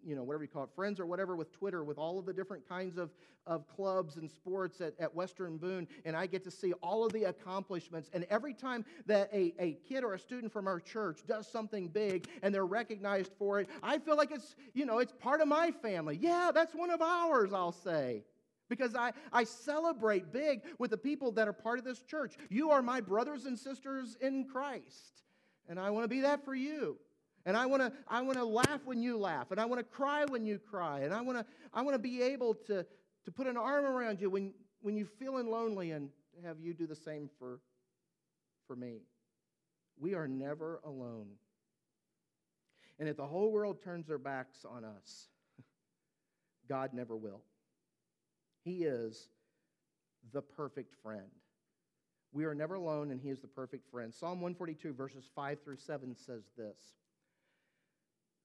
you 0.04 0.16
know, 0.16 0.24
whatever 0.24 0.44
you 0.44 0.50
call 0.50 0.64
it, 0.64 0.70
friends 0.76 1.00
or 1.00 1.06
whatever 1.06 1.36
with 1.36 1.52
Twitter, 1.52 1.84
with 1.84 1.98
all 1.98 2.20
of 2.20 2.26
the 2.26 2.34
different 2.34 2.68
kinds 2.68 2.98
of, 2.98 3.12
of 3.46 3.68
clubs 3.68 4.18
and 4.18 4.30
sports 4.30 4.82
at, 4.82 4.94
at 5.00 5.14
Western 5.14 5.58
Boone, 5.58 5.88
and 6.06 6.16
I 6.16 6.26
get 6.28 6.44
to 6.44 6.52
see 6.52 6.74
all 6.82 7.06
of 7.06 7.14
the 7.14 7.26
accomplishments. 7.26 8.10
And 8.14 8.26
every 8.30 8.54
time 8.54 8.86
that 9.06 9.30
a, 9.34 9.54
a 9.60 9.74
kid 9.88 10.04
or 10.04 10.14
a 10.14 10.20
student 10.20 10.52
from 10.52 10.68
our 10.68 10.80
church 10.80 11.22
does 11.28 11.48
something 11.48 11.88
big 11.88 12.28
and 12.42 12.54
they're 12.54 12.66
recognized 12.66 13.32
for 13.38 13.60
it, 13.60 13.70
I 13.82 13.98
feel 13.98 14.18
like 14.18 14.32
it's, 14.32 14.56
you 14.74 14.86
know, 14.86 15.00
it's 15.00 15.14
part 15.14 15.42
of 15.42 15.48
my 15.48 15.72
family. 15.72 16.18
Yeah, 16.22 16.52
that's 16.54 16.74
one 16.74 16.92
of 16.92 17.02
ours, 17.02 17.54
I'll 17.54 17.72
say. 17.72 18.24
Because 18.70 18.94
I, 18.94 19.14
I 19.34 19.46
celebrate 19.46 20.32
big 20.32 20.62
with 20.78 20.92
the 20.92 20.98
people 20.98 21.32
that 21.32 21.48
are 21.48 21.54
part 21.54 21.80
of 21.80 21.86
this 21.86 22.04
church. 22.04 22.36
You 22.50 22.70
are 22.70 22.84
my 22.84 23.02
brothers 23.02 23.46
and 23.46 23.58
sisters 23.58 24.16
in 24.22 24.46
Christ. 24.46 25.24
And 25.68 25.80
I 25.80 25.90
want 25.90 26.04
to 26.04 26.08
be 26.08 26.22
that 26.22 26.46
for 26.46 26.54
you. 26.54 26.98
And 27.50 27.58
I 27.58 27.66
want 27.66 27.82
to 27.82 27.92
I 28.08 28.22
want 28.22 28.38
to 28.38 28.46
laugh 28.46 28.82
when 28.86 29.02
you 29.02 29.18
laugh, 29.18 29.50
and 29.50 29.60
I 29.60 29.66
want 29.66 29.80
to 29.80 29.84
cry 29.84 30.24
when 30.24 30.46
you 30.46 30.60
cry, 30.60 31.00
and 31.00 31.12
I 31.12 31.22
want 31.22 31.40
to 31.40 31.46
I 31.74 31.82
want 31.82 31.96
to 31.96 32.00
be 32.00 32.22
able 32.22 32.54
to 32.68 32.86
to 33.26 33.32
put 33.32 33.48
an 33.48 33.58
arm 33.58 33.86
around 33.86 34.22
you 34.22 34.30
when 34.30 34.54
when 34.82 34.96
you're 34.96 35.08
feeling 35.08 35.50
lonely 35.50 35.90
and 35.90 36.10
have 36.46 36.60
you 36.60 36.76
do 36.76 36.86
the 36.86 36.96
same 36.96 37.28
for 37.40 37.60
for 38.68 38.76
me. 38.76 39.00
We 40.00 40.14
are 40.14 40.28
never 40.28 40.80
alone. 40.86 41.30
And 43.00 43.10
if 43.10 43.18
the 43.18 43.26
whole 43.26 43.52
world 43.52 43.82
turns 43.84 44.06
their 44.06 44.20
backs 44.20 44.64
on 44.64 44.86
us, 44.86 45.30
God 46.70 46.94
never 46.94 47.18
will. 47.18 47.42
He 48.64 48.84
is 48.84 49.28
the 50.34 50.44
perfect 50.44 50.94
friend. 51.02 51.32
We 52.32 52.46
are 52.46 52.54
never 52.54 52.76
alone, 52.76 53.10
and 53.10 53.20
He 53.20 53.32
is 53.32 53.40
the 53.40 53.48
perfect 53.48 53.90
friend. 53.90 54.14
Psalm 54.14 54.40
142, 54.40 54.94
verses 54.94 55.28
5 55.34 55.64
through 55.64 55.78
7 55.78 56.16
says 56.16 56.44
this 56.56 56.78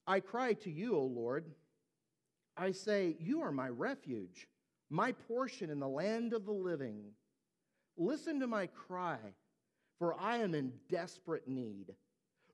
I 0.07 0.19
cry 0.19 0.53
to 0.53 0.71
you, 0.71 0.95
O 0.95 1.03
Lord. 1.03 1.45
I 2.57 2.71
say, 2.71 3.17
You 3.19 3.41
are 3.41 3.51
my 3.51 3.69
refuge, 3.69 4.47
my 4.89 5.11
portion 5.11 5.69
in 5.69 5.79
the 5.79 5.87
land 5.87 6.33
of 6.33 6.45
the 6.45 6.51
living. 6.51 7.03
Listen 7.97 8.39
to 8.39 8.47
my 8.47 8.67
cry, 8.67 9.17
for 9.99 10.19
I 10.19 10.37
am 10.37 10.53
in 10.53 10.73
desperate 10.89 11.47
need. 11.47 11.93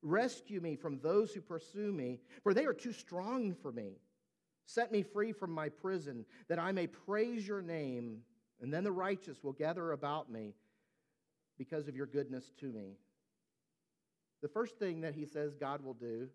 Rescue 0.02 0.62
me 0.62 0.76
from 0.76 1.00
those 1.00 1.34
who 1.34 1.42
pursue 1.42 1.92
me, 1.92 2.20
for 2.44 2.54
they 2.54 2.66
are 2.66 2.74
too 2.74 2.94
strong 2.94 3.56
for 3.62 3.72
me. 3.72 3.98
Set 4.66 4.92
me 4.92 5.04
free 5.04 5.32
from 5.32 5.52
my 5.52 5.70
prison, 5.70 6.26
that 6.48 6.60
I 6.60 6.72
may 6.72 6.88
praise 6.88 7.48
your 7.48 7.62
name, 7.62 8.20
and 8.62 8.74
then 8.74 8.84
the 8.84 8.92
righteous 8.92 9.44
will 9.44 9.54
gather 9.54 9.92
about 9.92 10.32
me 10.32 10.54
because 11.58 11.88
of 11.88 11.96
your 11.96 12.06
goodness 12.06 12.52
to 12.60 12.68
me. 12.68 12.94
The 14.42 14.48
first 14.48 14.78
thing 14.78 15.02
that 15.02 15.14
he 15.14 15.26
says 15.26 15.54
God 15.56 15.84
will 15.84 15.94
do 15.94 16.30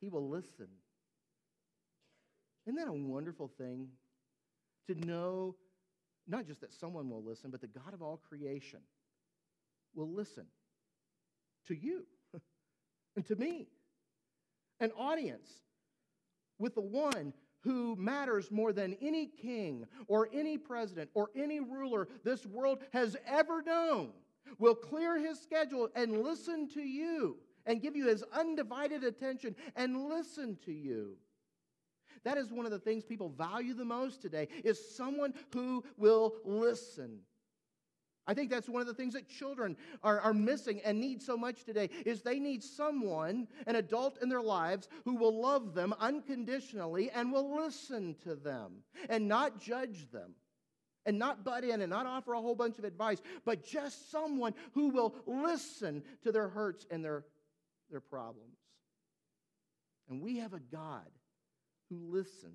he 0.00 0.08
will 0.08 0.28
listen. 0.28 0.68
Isn't 2.66 2.76
that 2.76 2.88
a 2.88 2.92
wonderful 2.92 3.50
thing? 3.58 3.88
To 4.88 4.94
know 4.94 5.56
not 6.26 6.46
just 6.46 6.60
that 6.60 6.72
someone 6.72 7.08
will 7.08 7.22
listen, 7.22 7.50
but 7.50 7.60
the 7.60 7.66
God 7.66 7.94
of 7.94 8.02
all 8.02 8.20
creation 8.28 8.80
will 9.94 10.12
listen 10.12 10.46
to 11.66 11.74
you 11.74 12.06
and 13.16 13.26
to 13.26 13.36
me. 13.36 13.68
An 14.80 14.92
audience 14.92 15.50
with 16.58 16.74
the 16.74 16.80
one 16.80 17.32
who 17.64 17.96
matters 17.96 18.50
more 18.50 18.72
than 18.72 18.96
any 19.00 19.26
king 19.26 19.84
or 20.06 20.28
any 20.32 20.56
president 20.56 21.10
or 21.14 21.30
any 21.34 21.58
ruler 21.58 22.06
this 22.24 22.46
world 22.46 22.78
has 22.92 23.16
ever 23.26 23.62
known 23.62 24.10
will 24.58 24.74
clear 24.74 25.18
his 25.18 25.40
schedule 25.40 25.88
and 25.96 26.22
listen 26.22 26.68
to 26.68 26.80
you 26.80 27.38
and 27.68 27.80
give 27.80 27.94
you 27.94 28.08
his 28.08 28.24
undivided 28.32 29.04
attention 29.04 29.54
and 29.76 30.08
listen 30.08 30.58
to 30.64 30.72
you. 30.72 31.16
That 32.24 32.38
is 32.38 32.50
one 32.50 32.66
of 32.66 32.72
the 32.72 32.80
things 32.80 33.04
people 33.04 33.28
value 33.28 33.74
the 33.74 33.84
most 33.84 34.20
today 34.20 34.48
is 34.64 34.96
someone 34.96 35.34
who 35.52 35.84
will 35.96 36.34
listen. 36.44 37.20
I 38.26 38.34
think 38.34 38.50
that's 38.50 38.68
one 38.68 38.82
of 38.82 38.86
the 38.86 38.94
things 38.94 39.14
that 39.14 39.28
children 39.28 39.76
are, 40.02 40.20
are 40.20 40.34
missing 40.34 40.80
and 40.84 41.00
need 41.00 41.22
so 41.22 41.36
much 41.36 41.64
today 41.64 41.88
is 42.04 42.20
they 42.20 42.38
need 42.38 42.62
someone, 42.62 43.46
an 43.66 43.76
adult 43.76 44.20
in 44.20 44.28
their 44.28 44.42
lives, 44.42 44.88
who 45.04 45.14
will 45.14 45.40
love 45.40 45.74
them 45.74 45.94
unconditionally 45.98 47.10
and 47.10 47.32
will 47.32 47.56
listen 47.56 48.16
to 48.24 48.34
them 48.34 48.82
and 49.08 49.28
not 49.28 49.58
judge 49.60 50.10
them 50.10 50.34
and 51.06 51.18
not 51.18 51.42
butt 51.42 51.64
in 51.64 51.80
and 51.80 51.88
not 51.88 52.04
offer 52.04 52.34
a 52.34 52.40
whole 52.40 52.54
bunch 52.54 52.78
of 52.78 52.84
advice, 52.84 53.22
but 53.46 53.64
just 53.64 54.10
someone 54.10 54.52
who 54.74 54.88
will 54.90 55.14
listen 55.26 56.02
to 56.22 56.30
their 56.30 56.48
hurts 56.48 56.84
and 56.90 57.02
their 57.02 57.24
their 57.90 58.00
problems. 58.00 58.58
And 60.08 60.22
we 60.22 60.38
have 60.38 60.54
a 60.54 60.60
God 60.60 61.08
who 61.90 61.98
listens. 62.10 62.54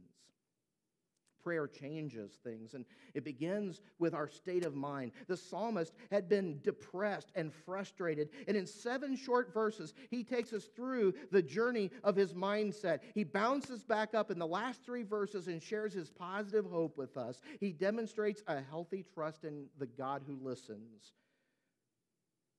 Prayer 1.43 1.67
changes 1.67 2.39
things, 2.41 2.73
and 2.73 2.85
it 3.13 3.25
begins 3.25 3.81
with 3.99 4.13
our 4.13 4.29
state 4.29 4.63
of 4.63 4.75
mind. 4.75 5.11
The 5.27 5.35
psalmist 5.35 5.93
had 6.09 6.29
been 6.29 6.61
depressed 6.63 7.33
and 7.35 7.51
frustrated, 7.65 8.29
and 8.47 8.55
in 8.55 8.65
seven 8.65 9.17
short 9.17 9.53
verses, 9.53 9.93
he 10.09 10.23
takes 10.23 10.53
us 10.53 10.69
through 10.73 11.13
the 11.31 11.41
journey 11.41 11.91
of 12.01 12.15
his 12.15 12.33
mindset. 12.33 12.99
He 13.13 13.25
bounces 13.25 13.83
back 13.83 14.15
up 14.15 14.31
in 14.31 14.39
the 14.39 14.47
last 14.47 14.85
three 14.85 15.03
verses 15.03 15.49
and 15.49 15.61
shares 15.61 15.91
his 15.91 16.09
positive 16.09 16.65
hope 16.65 16.97
with 16.97 17.17
us. 17.17 17.41
He 17.59 17.73
demonstrates 17.73 18.41
a 18.47 18.61
healthy 18.61 19.03
trust 19.13 19.43
in 19.43 19.65
the 19.77 19.87
God 19.87 20.23
who 20.25 20.39
listens. 20.41 21.11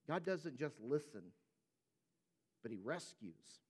God 0.07 0.27
doesn't 0.27 0.59
just 0.59 0.77
listen, 0.83 1.23
but 2.65 2.73
he 2.73 2.79
rescues. 2.83 3.61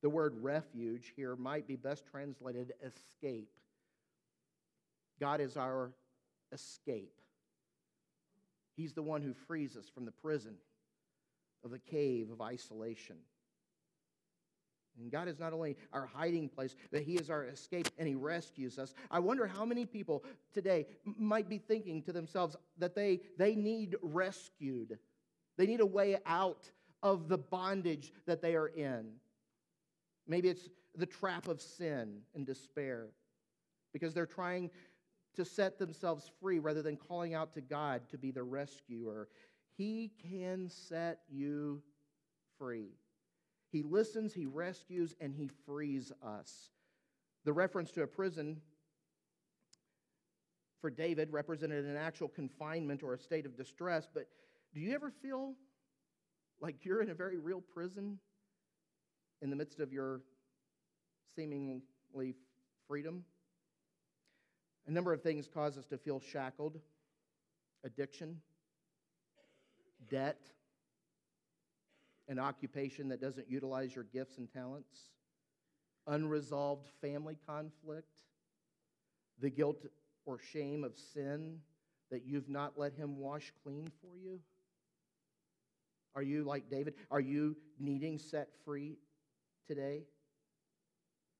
The 0.00 0.08
word 0.08 0.34
refuge 0.40 1.12
here 1.16 1.36
might 1.36 1.66
be 1.66 1.76
best 1.76 2.06
translated 2.06 2.72
escape. 2.82 3.50
God 5.20 5.40
is 5.40 5.56
our 5.56 5.92
escape. 6.52 7.12
He's 8.76 8.94
the 8.94 9.02
one 9.02 9.20
who 9.20 9.34
frees 9.34 9.76
us 9.76 9.88
from 9.92 10.06
the 10.06 10.12
prison 10.12 10.54
of 11.64 11.70
the 11.70 11.78
cave 11.78 12.30
of 12.30 12.40
isolation. 12.40 13.16
And 15.00 15.10
God 15.10 15.28
is 15.28 15.38
not 15.38 15.52
only 15.52 15.76
our 15.92 16.06
hiding 16.06 16.48
place, 16.48 16.76
but 16.90 17.02
He 17.02 17.14
is 17.14 17.30
our 17.30 17.44
escape 17.44 17.88
and 17.98 18.06
He 18.06 18.14
rescues 18.14 18.78
us. 18.78 18.94
I 19.10 19.18
wonder 19.18 19.46
how 19.46 19.64
many 19.64 19.86
people 19.86 20.24
today 20.52 20.86
might 21.04 21.48
be 21.48 21.58
thinking 21.58 22.02
to 22.02 22.12
themselves 22.12 22.56
that 22.78 22.94
they, 22.94 23.20
they 23.38 23.54
need 23.54 23.96
rescued. 24.02 24.98
They 25.56 25.66
need 25.66 25.80
a 25.80 25.86
way 25.86 26.18
out 26.26 26.70
of 27.02 27.28
the 27.28 27.38
bondage 27.38 28.12
that 28.26 28.40
they 28.40 28.54
are 28.54 28.68
in. 28.68 29.12
Maybe 30.26 30.48
it's 30.48 30.68
the 30.94 31.06
trap 31.06 31.48
of 31.48 31.60
sin 31.60 32.20
and 32.34 32.46
despair 32.46 33.08
because 33.92 34.14
they're 34.14 34.26
trying 34.26 34.70
to 35.34 35.44
set 35.44 35.78
themselves 35.78 36.30
free 36.40 36.58
rather 36.58 36.82
than 36.82 36.96
calling 36.96 37.34
out 37.34 37.54
to 37.54 37.60
God 37.60 38.02
to 38.10 38.18
be 38.18 38.30
the 38.30 38.42
rescuer. 38.42 39.28
He 39.76 40.12
can 40.30 40.68
set 40.68 41.20
you 41.28 41.82
free. 42.58 42.90
He 43.70 43.82
listens, 43.82 44.34
he 44.34 44.44
rescues, 44.46 45.14
and 45.20 45.34
he 45.34 45.48
frees 45.64 46.12
us. 46.22 46.70
The 47.44 47.52
reference 47.52 47.90
to 47.92 48.02
a 48.02 48.06
prison 48.06 48.60
for 50.80 50.90
David 50.90 51.32
represented 51.32 51.86
an 51.86 51.96
actual 51.96 52.28
confinement 52.28 53.02
or 53.02 53.14
a 53.14 53.18
state 53.18 53.46
of 53.46 53.56
distress, 53.56 54.06
but 54.12 54.28
do 54.74 54.80
you 54.80 54.94
ever 54.94 55.10
feel 55.10 55.54
like 56.62 56.84
you're 56.84 57.02
in 57.02 57.10
a 57.10 57.14
very 57.14 57.38
real 57.38 57.60
prison 57.60 58.18
in 59.42 59.50
the 59.50 59.56
midst 59.56 59.80
of 59.80 59.92
your 59.92 60.20
seemingly 61.34 61.82
freedom? 62.88 63.24
A 64.86 64.90
number 64.90 65.12
of 65.12 65.22
things 65.22 65.48
cause 65.52 65.76
us 65.76 65.84
to 65.86 65.98
feel 65.98 66.20
shackled 66.20 66.80
addiction, 67.84 68.40
debt, 70.08 70.38
an 72.28 72.38
occupation 72.38 73.08
that 73.08 73.20
doesn't 73.20 73.50
utilize 73.50 73.94
your 73.94 74.04
gifts 74.04 74.38
and 74.38 74.48
talents, 74.52 74.96
unresolved 76.06 76.86
family 77.00 77.36
conflict, 77.46 78.06
the 79.40 79.50
guilt 79.50 79.84
or 80.26 80.38
shame 80.52 80.84
of 80.84 80.92
sin 81.12 81.58
that 82.12 82.24
you've 82.24 82.48
not 82.48 82.78
let 82.78 82.92
Him 82.94 83.18
wash 83.18 83.52
clean 83.64 83.90
for 84.00 84.16
you? 84.16 84.38
Are 86.14 86.22
you 86.22 86.44
like 86.44 86.68
David? 86.70 86.94
Are 87.10 87.20
you 87.20 87.56
needing 87.78 88.18
set 88.18 88.48
free 88.64 88.98
today? 89.66 90.02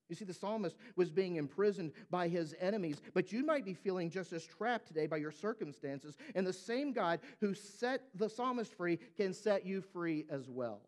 You 0.08 0.16
see, 0.16 0.24
the 0.24 0.34
psalmist 0.34 0.76
was 0.96 1.10
being 1.10 1.36
imprisoned 1.36 1.92
by 2.10 2.28
his 2.28 2.54
enemies, 2.60 3.00
but 3.14 3.32
you 3.32 3.46
might 3.46 3.64
be 3.64 3.72
feeling 3.72 4.10
just 4.10 4.32
as 4.32 4.44
trapped 4.44 4.86
today 4.88 5.06
by 5.06 5.16
your 5.16 5.30
circumstances. 5.30 6.16
And 6.34 6.46
the 6.46 6.52
same 6.52 6.92
God 6.92 7.20
who 7.40 7.54
set 7.54 8.02
the 8.14 8.28
psalmist 8.28 8.74
free 8.74 8.98
can 9.16 9.32
set 9.32 9.64
you 9.64 9.80
free 9.80 10.26
as 10.28 10.50
well. 10.50 10.82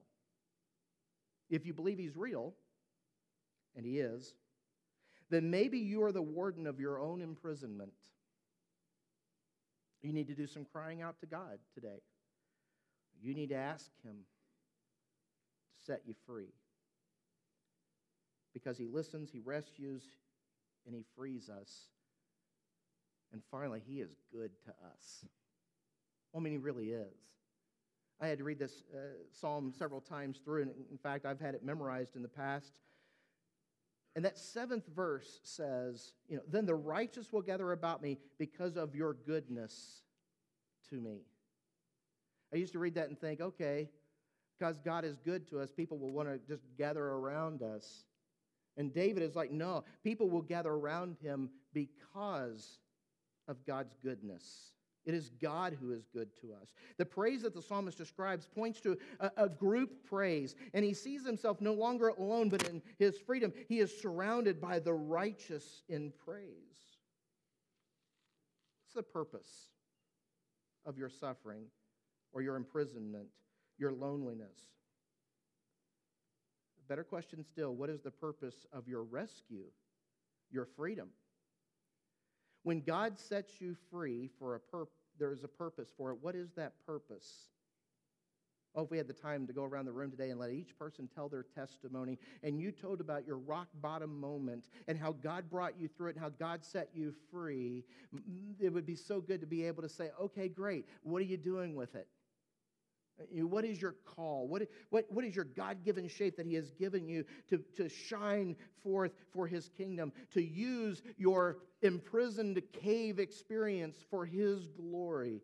If 1.49 1.65
you 1.65 1.73
believe 1.73 1.99
he's 1.99 2.17
real, 2.17 2.55
and 3.77 3.85
he 3.85 3.99
is, 3.99 4.35
then 5.31 5.51
maybe 5.51 5.79
you 5.79 6.03
are 6.05 6.13
the 6.13 6.23
warden 6.23 6.67
of 6.67 6.79
your 6.79 7.01
own 7.01 7.21
imprisonment. 7.21 7.93
You 10.03 10.13
need 10.13 10.29
to 10.29 10.35
do 10.35 10.47
some 10.47 10.67
crying 10.71 11.03
out 11.03 11.19
to 11.21 11.27
God 11.27 11.59
today. 11.75 12.03
You 13.25 13.35
need 13.35 13.49
to 13.49 13.57
ask 13.57 13.91
him 14.05 14.13
to 14.13 15.87
set 15.87 16.03
you 16.05 16.15
free 16.27 16.53
because 18.53 18.77
he 18.77 18.87
listens, 18.87 19.31
he 19.31 19.41
rescues, 19.41 20.03
and 20.87 20.95
he 20.95 21.05
frees 21.17 21.49
us. 21.49 21.89
And 23.33 23.41
finally, 23.51 23.81
he 23.85 24.01
is 24.01 24.11
good 24.31 24.51
to 24.67 24.71
us. 24.71 25.25
I 26.37 26.39
mean, 26.39 26.53
he 26.53 26.59
really 26.59 26.91
is. 26.91 27.17
I 28.21 28.29
had 28.29 28.39
to 28.39 28.45
read 28.45 28.59
this 28.59 28.85
uh, 28.95 28.99
psalm 29.33 29.73
several 29.77 30.03
times 30.03 30.41
through, 30.45 30.63
and 30.63 30.73
in 30.91 30.99
fact, 30.99 31.25
I've 31.25 31.41
had 31.41 31.55
it 31.55 31.65
memorized 31.65 32.17
in 32.17 32.23
the 32.23 32.29
past. 32.29 32.75
And 34.15 34.25
that 34.27 34.39
seventh 34.39 34.87
verse 34.95 35.41
says, 35.43 36.13
you 36.29 36.37
know, 36.37 36.43
then 36.47 36.67
the 36.67 36.75
righteous 36.75 37.33
will 37.33 37.43
gather 37.43 37.73
about 37.73 38.03
me 38.03 38.19
because 38.39 38.77
of 38.77 38.95
your 38.95 39.15
goodness 39.15 40.03
to 40.91 40.97
me. 40.97 41.23
I 42.55 42.59
used 42.59 42.73
to 42.75 42.79
read 42.79 42.95
that 42.95 43.09
and 43.09 43.19
think, 43.19 43.41
okay, 43.41 43.89
because 44.57 44.79
God 44.79 45.05
is 45.05 45.19
good 45.19 45.49
to 45.49 45.59
us, 45.59 45.73
people 45.73 45.99
will 45.99 46.13
want 46.13 46.29
to 46.29 46.39
just 46.47 46.63
gather 46.79 47.05
around 47.05 47.63
us. 47.63 48.05
And 48.77 48.95
David 48.95 49.25
is 49.25 49.35
like, 49.35 49.51
no, 49.51 49.83
people 50.05 50.31
will 50.31 50.43
gather 50.43 50.71
around 50.71 51.17
him 51.21 51.51
because 51.73 52.79
of 53.49 53.65
God's 53.67 53.97
goodness. 54.03 54.71
It 55.05 55.15
is 55.15 55.31
God 55.43 55.77
who 55.81 55.93
is 55.93 56.07
good 56.15 56.29
to 56.41 56.53
us. 56.53 56.69
The 56.97 57.05
praise 57.05 57.43
that 57.43 57.55
the 57.55 57.61
psalmist 57.61 57.99
describes 57.99 58.47
points 58.47 58.81
to 58.83 58.97
a, 59.19 59.31
a, 59.37 59.49
group 59.49 60.09
praise, 60.09 60.55
and 60.73 60.85
he 60.85 60.95
sees 60.95 61.27
himself 61.27 61.61
no 61.61 61.75
longer 61.75 62.09
alone, 62.09 62.49
but 62.49 62.69
in 62.69 62.81
his 62.99 63.19
freedom, 63.19 63.53
he 63.69 63.81
is 63.81 64.01
surrounded 64.01 64.61
by 64.61 64.79
the 64.79 64.95
righteous 64.95 65.83
in 65.89 66.13
praise. 66.25 66.47
What's 68.85 68.95
the 68.95 69.03
purpose 69.03 69.69
of 70.87 70.97
your 70.97 71.11
suffering 71.11 71.67
or 72.35 72.43
your 72.43 72.57
imprisonment, 72.57 73.29
your 73.79 73.93
loneliness? 73.93 74.59
Better 76.89 77.05
question 77.05 77.43
still 77.43 77.75
what 77.75 77.89
is 77.89 78.03
the 78.03 78.11
purpose 78.11 78.67
of 78.73 78.87
your 78.87 79.05
rescue, 79.05 79.65
your 80.51 80.67
freedom? 80.77 81.09
When 82.63 82.81
God 82.81 83.19
sets 83.19 83.61
you 83.61 83.77
free 83.91 84.31
for 84.39 84.55
a 84.55 84.61
purpose, 84.61 84.95
there 85.19 85.33
is 85.33 85.45
a 85.45 85.49
purpose 85.49 85.89
for 85.97 86.11
it. 86.11 86.19
What 86.21 86.35
is 86.35 86.51
that 86.57 86.73
purpose? 86.85 87.31
Oh, 88.77 88.83
if 88.83 88.91
we 88.91 88.99
had 88.99 89.07
the 89.07 89.13
time 89.13 89.47
to 89.47 89.53
go 89.53 89.63
around 89.63 89.85
the 89.85 89.93
room 89.93 90.11
today 90.11 90.31
and 90.31 90.41
let 90.41 90.51
each 90.51 90.77
person 90.77 91.09
tell 91.15 91.29
their 91.29 91.45
testimony, 91.45 92.19
and 92.43 92.61
you 92.61 92.73
told 92.73 93.01
about 93.01 93.25
your 93.25 93.39
rock 93.39 93.69
bottom 93.81 94.19
moment 94.19 94.65
and 94.89 94.99
how 94.99 95.13
God 95.13 95.49
brought 95.49 95.79
you 95.79 95.89
through 95.89 96.09
it 96.09 96.17
and 96.17 96.25
how 96.25 96.31
God 96.31 96.65
set 96.65 96.89
you 96.93 97.15
free, 97.31 97.85
it 98.59 98.73
would 98.73 98.87
be 98.87 98.97
so 98.97 99.21
good 99.21 99.41
to 99.43 99.47
be 99.47 99.65
able 99.65 99.83
to 99.83 99.89
say, 99.89 100.11
okay, 100.21 100.49
great. 100.49 100.89
What 101.05 101.19
are 101.19 101.27
you 101.27 101.37
doing 101.37 101.77
with 101.77 101.95
it? 101.95 102.09
Uh, 103.21 103.47
what 103.47 103.65
is 103.65 103.81
your 103.81 103.95
call? 104.05 104.47
What, 104.49 104.63
what, 104.91 105.07
what 105.11 105.25
is 105.25 105.35
your 105.35 105.45
God 105.45 105.85
given 105.85 106.09
shape 106.09 106.37
that 106.37 106.47
He 106.47 106.55
has 106.55 106.71
given 106.71 107.09
you 107.09 107.25
to, 107.49 107.59
to 107.77 107.89
shine 107.89 108.57
forth 108.83 109.13
for 109.33 109.47
His 109.47 109.69
kingdom, 109.77 110.13
to 110.33 110.43
use 110.43 111.03
your 111.17 111.59
imprisoned 111.83 112.61
cave 112.73 113.19
experience 113.19 113.97
for 114.11 114.25
His 114.25 114.67
glory? 114.67 115.43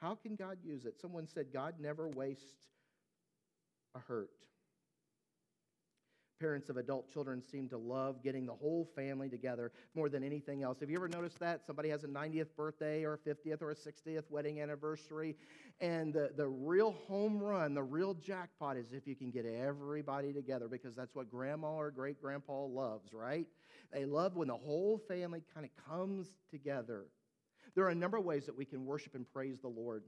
How 0.00 0.14
can 0.14 0.36
God 0.36 0.58
use 0.62 0.84
it? 0.84 1.00
Someone 1.00 1.26
said, 1.26 1.46
God 1.52 1.74
never 1.80 2.08
wastes 2.08 2.66
a 3.94 3.98
hurt. 4.00 4.30
Parents 6.40 6.68
of 6.68 6.76
adult 6.76 7.10
children 7.12 7.40
seem 7.40 7.68
to 7.68 7.78
love 7.78 8.22
getting 8.22 8.44
the 8.44 8.52
whole 8.52 8.88
family 8.96 9.28
together 9.28 9.70
more 9.94 10.08
than 10.08 10.24
anything 10.24 10.62
else. 10.62 10.80
Have 10.80 10.90
you 10.90 10.96
ever 10.96 11.08
noticed 11.08 11.38
that? 11.38 11.64
Somebody 11.64 11.88
has 11.90 12.02
a 12.02 12.08
90th 12.08 12.48
birthday 12.56 13.04
or 13.04 13.14
a 13.14 13.18
50th 13.18 13.62
or 13.62 13.70
a 13.70 13.74
60th 13.74 14.24
wedding 14.30 14.60
anniversary, 14.60 15.36
and 15.80 16.12
the, 16.12 16.30
the 16.36 16.48
real 16.48 16.92
home 17.06 17.38
run, 17.38 17.72
the 17.72 17.82
real 17.82 18.14
jackpot 18.14 18.76
is 18.76 18.92
if 18.92 19.06
you 19.06 19.14
can 19.14 19.30
get 19.30 19.46
everybody 19.46 20.32
together 20.32 20.66
because 20.66 20.96
that's 20.96 21.14
what 21.14 21.30
grandma 21.30 21.74
or 21.76 21.90
great 21.90 22.20
grandpa 22.20 22.64
loves, 22.64 23.12
right? 23.12 23.46
They 23.92 24.04
love 24.04 24.34
when 24.34 24.48
the 24.48 24.56
whole 24.56 24.98
family 25.06 25.42
kind 25.54 25.64
of 25.64 25.84
comes 25.88 26.26
together. 26.50 27.04
There 27.76 27.84
are 27.84 27.90
a 27.90 27.94
number 27.94 28.16
of 28.16 28.24
ways 28.24 28.46
that 28.46 28.56
we 28.56 28.64
can 28.64 28.84
worship 28.84 29.14
and 29.14 29.28
praise 29.32 29.60
the 29.60 29.68
Lord. 29.68 30.04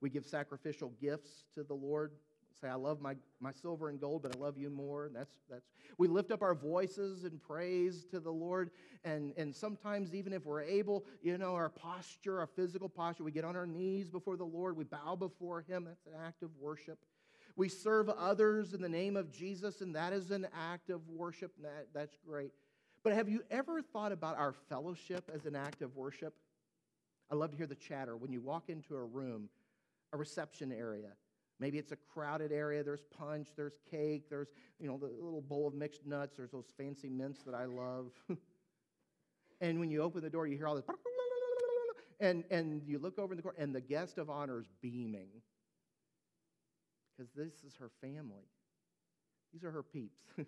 We 0.00 0.10
give 0.10 0.26
sacrificial 0.26 0.92
gifts 1.00 1.44
to 1.54 1.62
the 1.62 1.74
Lord 1.74 2.12
say, 2.60 2.68
I 2.68 2.74
love 2.74 3.00
my, 3.00 3.16
my 3.40 3.52
silver 3.52 3.88
and 3.88 4.00
gold, 4.00 4.22
but 4.22 4.36
I 4.36 4.38
love 4.38 4.58
you 4.58 4.70
more. 4.70 5.10
That's, 5.12 5.32
that's, 5.48 5.66
we 5.98 6.08
lift 6.08 6.30
up 6.30 6.42
our 6.42 6.54
voices 6.54 7.24
in 7.24 7.38
praise 7.38 8.04
to 8.10 8.20
the 8.20 8.30
Lord. 8.30 8.70
And, 9.04 9.32
and 9.36 9.54
sometimes, 9.54 10.14
even 10.14 10.32
if 10.32 10.44
we're 10.44 10.62
able, 10.62 11.04
you 11.22 11.38
know, 11.38 11.54
our 11.54 11.70
posture, 11.70 12.38
our 12.38 12.46
physical 12.46 12.88
posture, 12.88 13.24
we 13.24 13.32
get 13.32 13.44
on 13.44 13.56
our 13.56 13.66
knees 13.66 14.10
before 14.10 14.36
the 14.36 14.44
Lord, 14.44 14.76
we 14.76 14.84
bow 14.84 15.16
before 15.16 15.62
Him. 15.62 15.84
That's 15.84 16.06
an 16.06 16.12
act 16.24 16.42
of 16.42 16.50
worship. 16.60 16.98
We 17.56 17.68
serve 17.68 18.08
others 18.08 18.74
in 18.74 18.82
the 18.82 18.88
name 18.88 19.16
of 19.16 19.32
Jesus, 19.32 19.80
and 19.80 19.94
that 19.96 20.12
is 20.12 20.30
an 20.30 20.46
act 20.54 20.90
of 20.90 21.08
worship. 21.08 21.52
That, 21.62 21.88
that's 21.94 22.16
great. 22.26 22.52
But 23.02 23.14
have 23.14 23.28
you 23.28 23.42
ever 23.50 23.82
thought 23.82 24.12
about 24.12 24.36
our 24.36 24.52
fellowship 24.52 25.30
as 25.34 25.46
an 25.46 25.56
act 25.56 25.82
of 25.82 25.96
worship? 25.96 26.34
I 27.30 27.34
love 27.34 27.50
to 27.52 27.56
hear 27.56 27.66
the 27.66 27.74
chatter 27.74 28.16
when 28.16 28.32
you 28.32 28.40
walk 28.40 28.68
into 28.68 28.96
a 28.96 29.04
room, 29.04 29.48
a 30.12 30.16
reception 30.16 30.72
area 30.72 31.10
Maybe 31.60 31.78
it's 31.78 31.92
a 31.92 31.96
crowded 31.96 32.52
area. 32.52 32.82
There's 32.82 33.04
punch, 33.16 33.48
there's 33.54 33.74
cake, 33.90 34.30
there's, 34.30 34.48
you 34.78 34.88
know, 34.88 34.96
the 34.96 35.06
little 35.22 35.42
bowl 35.42 35.68
of 35.68 35.74
mixed 35.74 36.06
nuts. 36.06 36.36
There's 36.36 36.50
those 36.50 36.72
fancy 36.76 37.10
mints 37.10 37.42
that 37.42 37.54
I 37.54 37.66
love. 37.66 38.10
and 39.60 39.78
when 39.78 39.90
you 39.90 40.02
open 40.02 40.22
the 40.22 40.30
door, 40.30 40.46
you 40.46 40.56
hear 40.56 40.66
all 40.66 40.74
this, 40.74 40.86
and, 42.20 42.44
and 42.50 42.82
you 42.86 42.98
look 42.98 43.18
over 43.18 43.34
in 43.34 43.36
the 43.36 43.42
corner, 43.42 43.58
and 43.60 43.74
the 43.74 43.80
guest 43.80 44.16
of 44.16 44.30
honor 44.30 44.58
is 44.58 44.66
beaming 44.80 45.28
because 47.20 47.30
this 47.36 47.52
is 47.66 47.76
her 47.76 47.90
family. 48.00 48.48
These 49.52 49.64
are 49.64 49.70
her 49.70 49.82
peeps. 49.82 50.20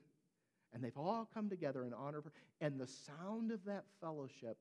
and 0.73 0.83
they've 0.83 0.97
all 0.97 1.29
come 1.35 1.51
together 1.51 1.85
in 1.85 1.93
honor 1.93 2.19
of 2.19 2.25
her. 2.25 2.33
And 2.63 2.81
the 2.81 2.87
sound 2.87 3.51
of 3.51 3.63
that 3.67 3.85
fellowship 4.01 4.57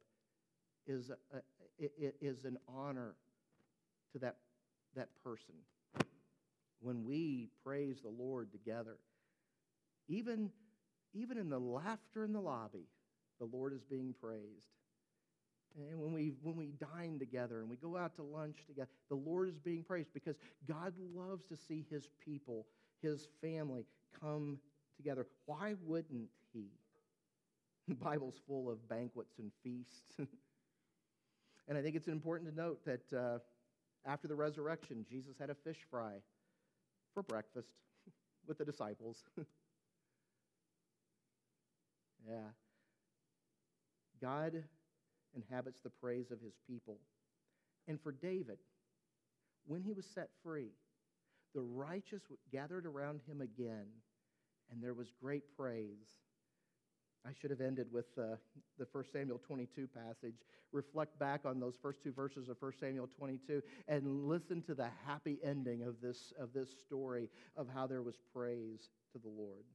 is, 0.85 1.09
a, 1.09 1.37
a, 1.81 2.11
is 2.19 2.43
an 2.43 2.57
honor 2.67 3.15
to 4.11 4.19
that, 4.19 4.37
that 4.95 5.09
person. 5.23 5.55
When 6.81 7.05
we 7.05 7.49
praise 7.63 8.01
the 8.01 8.09
Lord 8.09 8.51
together, 8.51 8.97
even, 10.07 10.49
even 11.13 11.37
in 11.37 11.49
the 11.49 11.59
laughter 11.59 12.23
in 12.23 12.33
the 12.33 12.41
lobby, 12.41 12.87
the 13.39 13.45
Lord 13.45 13.73
is 13.73 13.83
being 13.83 14.13
praised. 14.19 14.71
And 15.77 16.01
when 16.01 16.13
we, 16.13 16.33
when 16.41 16.57
we 16.57 16.73
dine 16.93 17.17
together 17.17 17.59
and 17.59 17.69
we 17.69 17.77
go 17.77 17.95
out 17.95 18.15
to 18.15 18.23
lunch 18.23 18.57
together, 18.67 18.89
the 19.09 19.15
Lord 19.15 19.47
is 19.47 19.57
being 19.57 19.83
praised 19.83 20.13
because 20.13 20.35
God 20.67 20.93
loves 21.15 21.45
to 21.45 21.55
see 21.55 21.85
his 21.89 22.09
people, 22.23 22.65
his 23.01 23.27
family, 23.41 23.85
come 24.19 24.59
together. 24.97 25.27
Why 25.45 25.75
wouldn't 25.85 26.29
he? 26.53 26.65
The 27.87 27.95
Bible's 27.95 28.39
full 28.47 28.69
of 28.69 28.87
banquets 28.87 29.39
and 29.39 29.51
feasts. 29.63 30.03
and 31.67 31.77
I 31.77 31.81
think 31.81 31.95
it's 31.95 32.07
important 32.07 32.49
to 32.49 32.55
note 32.55 32.85
that 32.85 33.13
uh, 33.13 33.39
after 34.05 34.27
the 34.27 34.35
resurrection, 34.35 35.03
Jesus 35.09 35.35
had 35.39 35.49
a 35.49 35.55
fish 35.55 35.79
fry 35.89 36.13
for 37.13 37.23
breakfast 37.23 37.69
with 38.47 38.57
the 38.57 38.65
disciples. 38.65 39.23
yeah. 42.27 42.49
God 44.21 44.63
inhabits 45.35 45.81
the 45.81 45.89
praise 45.89 46.31
of 46.31 46.39
his 46.41 46.53
people. 46.67 46.99
And 47.87 47.99
for 47.99 48.11
David, 48.11 48.59
when 49.65 49.81
he 49.81 49.93
was 49.93 50.05
set 50.05 50.29
free, 50.43 50.71
the 51.53 51.61
righteous 51.61 52.21
gathered 52.51 52.85
around 52.85 53.21
him 53.27 53.41
again, 53.41 53.87
and 54.71 54.81
there 54.81 54.93
was 54.93 55.11
great 55.21 55.43
praise. 55.57 56.19
I 57.27 57.31
should 57.39 57.51
have 57.51 57.61
ended 57.61 57.87
with 57.91 58.07
uh, 58.17 58.35
the 58.79 58.87
1 58.91 59.03
Samuel 59.13 59.39
22 59.45 59.87
passage. 59.87 60.35
Reflect 60.71 61.19
back 61.19 61.41
on 61.45 61.59
those 61.59 61.75
first 61.81 62.01
two 62.01 62.11
verses 62.11 62.49
of 62.49 62.57
1 62.59 62.73
Samuel 62.79 63.07
22 63.07 63.61
and 63.87 64.27
listen 64.27 64.61
to 64.63 64.73
the 64.73 64.89
happy 65.05 65.37
ending 65.43 65.83
of 65.83 66.01
this, 66.01 66.33
of 66.39 66.53
this 66.53 66.69
story 66.79 67.29
of 67.55 67.67
how 67.73 67.85
there 67.85 68.01
was 68.01 68.15
praise 68.33 68.89
to 69.11 69.19
the 69.19 69.29
Lord. 69.29 69.65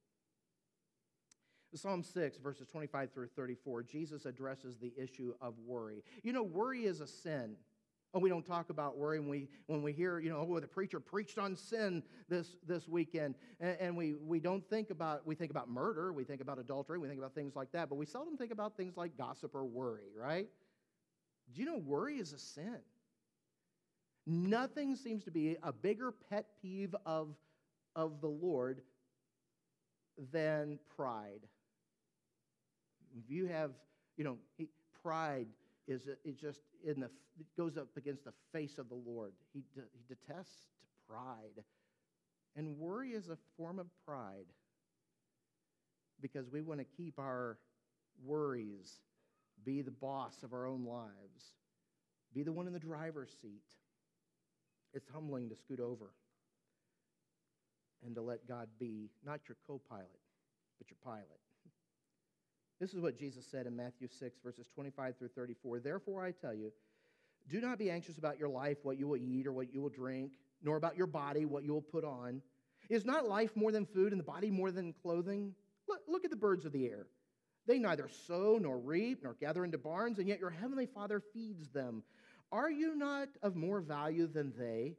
Psalm 1.75 2.03
6, 2.03 2.39
verses 2.39 2.67
25 2.69 3.13
through 3.13 3.29
34, 3.37 3.83
Jesus 3.83 4.25
addresses 4.25 4.79
the 4.79 4.93
issue 4.97 5.35
of 5.41 5.55
worry. 5.67 6.03
You 6.23 6.33
know, 6.33 6.43
worry 6.43 6.85
is 6.85 7.01
a 7.01 7.07
sin. 7.07 7.57
Oh, 8.14 8.19
we 8.19 8.31
don't 8.31 8.47
talk 8.47 8.71
about 8.71 8.97
worry 8.97 9.21
when 9.21 9.29
we, 9.29 9.49
when 9.66 9.83
we 9.83 9.92
hear, 9.92 10.19
you 10.19 10.31
know, 10.31 10.47
oh, 10.49 10.59
the 10.59 10.66
preacher 10.66 10.99
preached 11.01 11.38
on 11.38 11.55
sin 11.55 12.03
this, 12.29 12.57
this 12.66 12.88
weekend. 12.88 13.35
And, 13.61 13.77
and 13.79 13.97
we, 13.97 14.14
we 14.14 14.40
don't 14.40 14.66
think 14.71 14.90
about, 14.90 15.27
we 15.27 15.35
think 15.35 15.51
about 15.51 15.69
murder, 15.69 16.12
we 16.12 16.25
think 16.25 16.40
about 16.40 16.59
adultery, 16.59 16.99
we 16.99 17.09
think 17.09 17.19
about 17.19 17.35
things 17.35 17.55
like 17.55 17.73
that, 17.73 17.90
but 17.90 17.97
we 17.97 18.07
seldom 18.07 18.37
think 18.38 18.53
about 18.53 18.77
things 18.77 18.97
like 18.97 19.19
gossip 19.19 19.55
or 19.55 19.64
worry, 19.64 20.09
right? 20.19 20.49
Do 21.53 21.61
you 21.61 21.66
know 21.66 21.77
worry 21.77 22.16
is 22.16 22.33
a 22.33 22.38
sin? 22.38 22.79
Nothing 24.27 24.97
seems 24.97 25.25
to 25.25 25.31
be 25.31 25.57
a 25.62 25.73
bigger 25.73 26.12
pet 26.31 26.47
peeve 26.61 26.95
of, 27.05 27.29
of 27.95 28.21
the 28.21 28.29
Lord 28.29 28.81
than 30.33 30.79
pride. 30.97 31.40
If 33.16 33.31
you 33.31 33.47
have, 33.47 33.71
you 34.16 34.25
know, 34.25 34.38
pride 35.03 35.47
is 35.87 36.07
it 36.07 36.18
just 36.40 36.61
in 36.85 37.01
the 37.01 37.11
it 37.38 37.46
goes 37.57 37.77
up 37.77 37.88
against 37.96 38.25
the 38.25 38.33
face 38.53 38.79
of 38.79 38.88
the 38.88 38.94
Lord. 38.94 39.33
He, 39.53 39.62
de, 39.75 39.83
he 39.92 40.14
detests 40.14 40.66
pride, 41.09 41.64
and 42.57 42.79
worry 42.79 43.11
is 43.12 43.29
a 43.29 43.37
form 43.57 43.79
of 43.79 43.87
pride 44.05 44.46
because 46.20 46.51
we 46.51 46.62
want 46.62 46.81
to 46.81 46.87
keep 46.96 47.18
our 47.18 47.59
worries, 48.25 49.01
be 49.64 49.83
the 49.83 49.90
boss 49.90 50.42
of 50.42 50.53
our 50.53 50.66
own 50.66 50.85
lives, 50.85 51.53
be 52.35 52.42
the 52.42 52.53
one 52.53 52.66
in 52.66 52.72
the 52.72 52.79
driver's 52.79 53.31
seat. 53.40 53.62
It's 54.94 55.09
humbling 55.12 55.51
to 55.51 55.57
scoot 55.57 55.81
over 55.81 56.12
and 58.05 58.14
to 58.14 58.22
let 58.22 58.49
God 58.49 58.68
be 58.79 59.11
not 59.25 59.40
your 59.49 59.57
co 59.66 59.81
pilot, 59.90 60.09
but 60.79 60.88
your 60.88 60.96
pilot. 61.05 61.40
This 62.81 62.93
is 62.93 63.01
what 63.01 63.19
Jesus 63.19 63.47
said 63.51 63.67
in 63.67 63.75
Matthew 63.75 64.09
6, 64.09 64.39
verses 64.45 64.67
25 64.75 65.17
through 65.19 65.29
34. 65.29 65.81
Therefore, 65.81 66.25
I 66.25 66.33
tell 66.33 66.53
you, 66.53 66.73
do 67.49 67.61
not 67.61 67.79
be 67.79 67.91
anxious 67.91 68.19
about 68.19 68.39
your 68.39 68.49
life, 68.49 68.79
what 68.83 68.99
you 68.99 69.07
will 69.07 69.17
eat 69.17 69.47
or 69.47 69.53
what 69.53 69.73
you 69.73 69.81
will 69.81 69.89
drink, 69.89 70.33
nor 70.62 70.77
about 70.77 70.97
your 70.97 71.07
body, 71.07 71.45
what 71.45 71.65
you 71.65 71.73
will 71.73 71.81
put 71.81 72.05
on. 72.05 72.43
Is 72.89 73.05
not 73.05 73.29
life 73.29 73.57
more 73.57 73.73
than 73.73 73.87
food 73.87 74.12
and 74.12 74.21
the 74.21 74.25
body 74.25 74.51
more 74.51 74.71
than 74.71 74.95
clothing? 75.03 75.55
Look, 75.89 76.01
look 76.07 76.25
at 76.25 76.31
the 76.31 76.37
birds 76.37 76.67
of 76.67 76.73
the 76.73 76.87
air. 76.87 77.07
They 77.67 77.79
neither 77.79 78.09
sow 78.27 78.59
nor 78.61 78.79
reap 78.79 79.23
nor 79.23 79.35
gather 79.35 79.65
into 79.65 79.79
barns, 79.79 80.19
and 80.19 80.29
yet 80.29 80.39
your 80.39 80.51
heavenly 80.51 80.87
Father 80.87 81.21
feeds 81.33 81.69
them. 81.69 82.03
Are 82.53 82.71
you 82.71 82.95
not 82.95 83.29
of 83.43 83.57
more 83.57 83.81
value 83.81 84.27
than 84.27 84.53
they? 84.57 84.97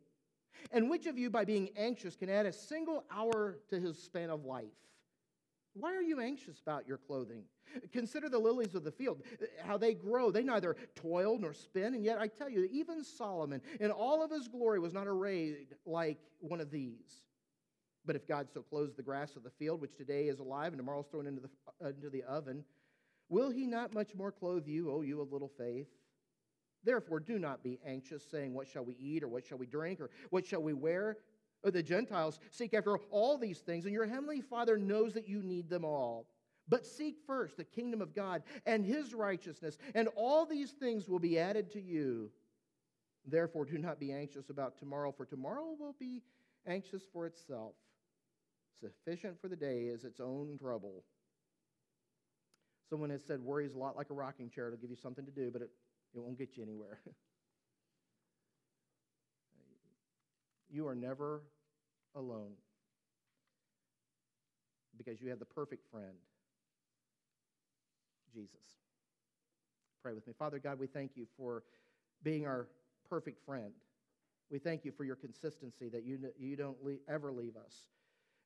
And 0.72 0.90
which 0.90 1.06
of 1.06 1.18
you, 1.18 1.30
by 1.30 1.46
being 1.46 1.70
anxious, 1.78 2.16
can 2.16 2.30
add 2.30 2.46
a 2.46 2.52
single 2.52 3.06
hour 3.12 3.60
to 3.70 3.80
his 3.80 4.02
span 4.02 4.30
of 4.30 4.44
life? 4.44 4.66
Why 5.80 5.96
are 5.96 6.02
you 6.02 6.20
anxious 6.20 6.60
about 6.60 6.88
your 6.88 6.98
clothing? 6.98 7.44
Consider 7.92 8.30
the 8.30 8.40
lilies 8.40 8.76
of 8.76 8.84
the 8.84 8.92
field, 8.92 9.22
how 9.64 9.78
they 9.78 9.94
grow. 9.94 10.32
They 10.32 10.44
neither 10.44 10.76
toil 10.96 11.38
nor 11.38 11.54
spin, 11.54 11.94
and 11.94 12.04
yet 12.04 12.18
I 12.20 12.28
tell 12.28 12.50
you, 12.50 12.68
even 12.72 13.04
Solomon, 13.04 13.62
in 13.80 13.92
all 13.92 14.24
of 14.24 14.32
his 14.32 14.48
glory, 14.48 14.80
was 14.80 14.94
not 14.94 15.08
arrayed 15.08 15.76
like 15.86 16.20
one 16.40 16.62
of 16.62 16.72
these. 16.72 17.22
But 18.06 18.16
if 18.16 18.28
God 18.28 18.48
so 18.54 18.62
clothes 18.62 18.96
the 18.96 19.04
grass 19.04 19.36
of 19.36 19.44
the 19.44 19.50
field, 19.50 19.82
which 19.82 19.98
today 19.98 20.30
is 20.30 20.40
alive 20.40 20.72
and 20.72 20.78
tomorrow 20.78 21.02
is 21.02 21.08
thrown 21.08 21.28
into 21.28 21.42
the, 21.42 21.88
into 21.90 22.10
the 22.10 22.24
oven, 22.24 22.64
will 23.30 23.50
he 23.50 23.68
not 23.68 23.94
much 23.94 24.16
more 24.16 24.32
clothe 24.32 24.66
you, 24.66 24.90
O 24.90 25.02
you 25.02 25.20
of 25.22 25.34
little 25.34 25.52
faith? 25.58 25.88
Therefore, 26.84 27.20
do 27.20 27.38
not 27.38 27.64
be 27.64 27.80
anxious, 27.86 28.24
saying, 28.32 28.54
What 28.54 28.68
shall 28.68 28.86
we 28.86 28.96
eat, 28.98 29.24
or 29.24 29.28
what 29.28 29.46
shall 29.46 29.58
we 29.58 29.66
drink, 29.66 30.00
or 30.00 30.10
what 30.30 30.46
shall 30.46 30.62
we 30.62 30.74
wear? 30.74 31.18
Or 31.64 31.72
the 31.72 31.84
Gentiles 31.84 32.40
seek 32.52 32.74
after 32.74 32.98
all 33.10 33.38
these 33.38 33.60
things, 33.60 33.86
and 33.86 33.94
your 33.94 34.06
heavenly 34.06 34.42
Father 34.42 34.78
knows 34.78 35.14
that 35.14 35.28
you 35.28 35.42
need 35.42 35.70
them 35.70 35.84
all. 35.84 36.28
But 36.70 36.86
seek 36.86 37.18
first 37.26 37.58
the 37.58 37.64
kingdom 37.64 38.02
of 38.02 38.14
God 38.14 38.44
and 38.66 38.86
his 38.86 39.14
righteousness, 39.14 39.78
and 39.96 40.10
all 40.16 40.46
these 40.46 40.72
things 40.72 41.08
will 41.08 41.20
be 41.20 41.40
added 41.40 41.72
to 41.72 41.82
you. 41.82 42.32
Therefore, 43.26 43.66
do 43.66 43.78
not 43.78 44.00
be 44.00 44.12
anxious 44.12 44.50
about 44.50 44.78
tomorrow, 44.78 45.12
for 45.12 45.26
tomorrow 45.26 45.76
will 45.78 45.96
be 46.00 46.24
anxious 46.66 47.04
for 47.12 47.26
itself. 47.26 47.74
Sufficient 48.80 49.40
for 49.42 49.48
the 49.48 49.56
day 49.56 49.84
is 49.84 50.04
its 50.04 50.20
own 50.20 50.58
trouble. 50.60 51.04
Someone 52.90 53.10
has 53.10 53.24
said 53.24 53.42
worry 53.42 53.66
is 53.66 53.74
a 53.74 53.78
lot 53.78 53.98
like 53.98 54.10
a 54.10 54.14
rocking 54.14 54.50
chair. 54.50 54.68
It'll 54.68 54.80
give 54.80 54.90
you 54.90 54.96
something 54.96 55.26
to 55.26 55.32
do, 55.32 55.50
but 55.52 55.62
it, 55.62 55.70
it 56.14 56.20
won't 56.20 56.38
get 56.38 56.56
you 56.56 56.64
anywhere. 56.64 57.00
you 60.78 60.88
are 60.88 60.96
never 60.96 61.42
alone 62.14 62.52
because 64.96 65.20
you 65.20 65.30
have 65.30 65.40
the 65.40 65.46
perfect 65.46 65.90
friend, 65.90 66.16
Jesus. 68.32 68.78
Pray 70.04 70.14
with 70.14 70.28
me. 70.28 70.34
Father 70.38 70.60
God, 70.60 70.80
we 70.80 70.86
thank 70.86 71.12
you 71.16 71.26
for 71.36 71.64
being 72.22 72.46
our 72.46 72.68
perfect 73.10 73.44
friend. 73.44 73.72
We 74.52 74.60
thank 74.60 74.86
you 74.86 74.92
for 74.92 75.04
your 75.04 75.16
consistency 75.16 75.90
that 75.90 76.06
you, 76.06 76.20
you 76.38 76.56
don't 76.56 76.78
leave, 76.86 77.00
ever 77.10 77.32
leave 77.32 77.56
us. 77.58 77.88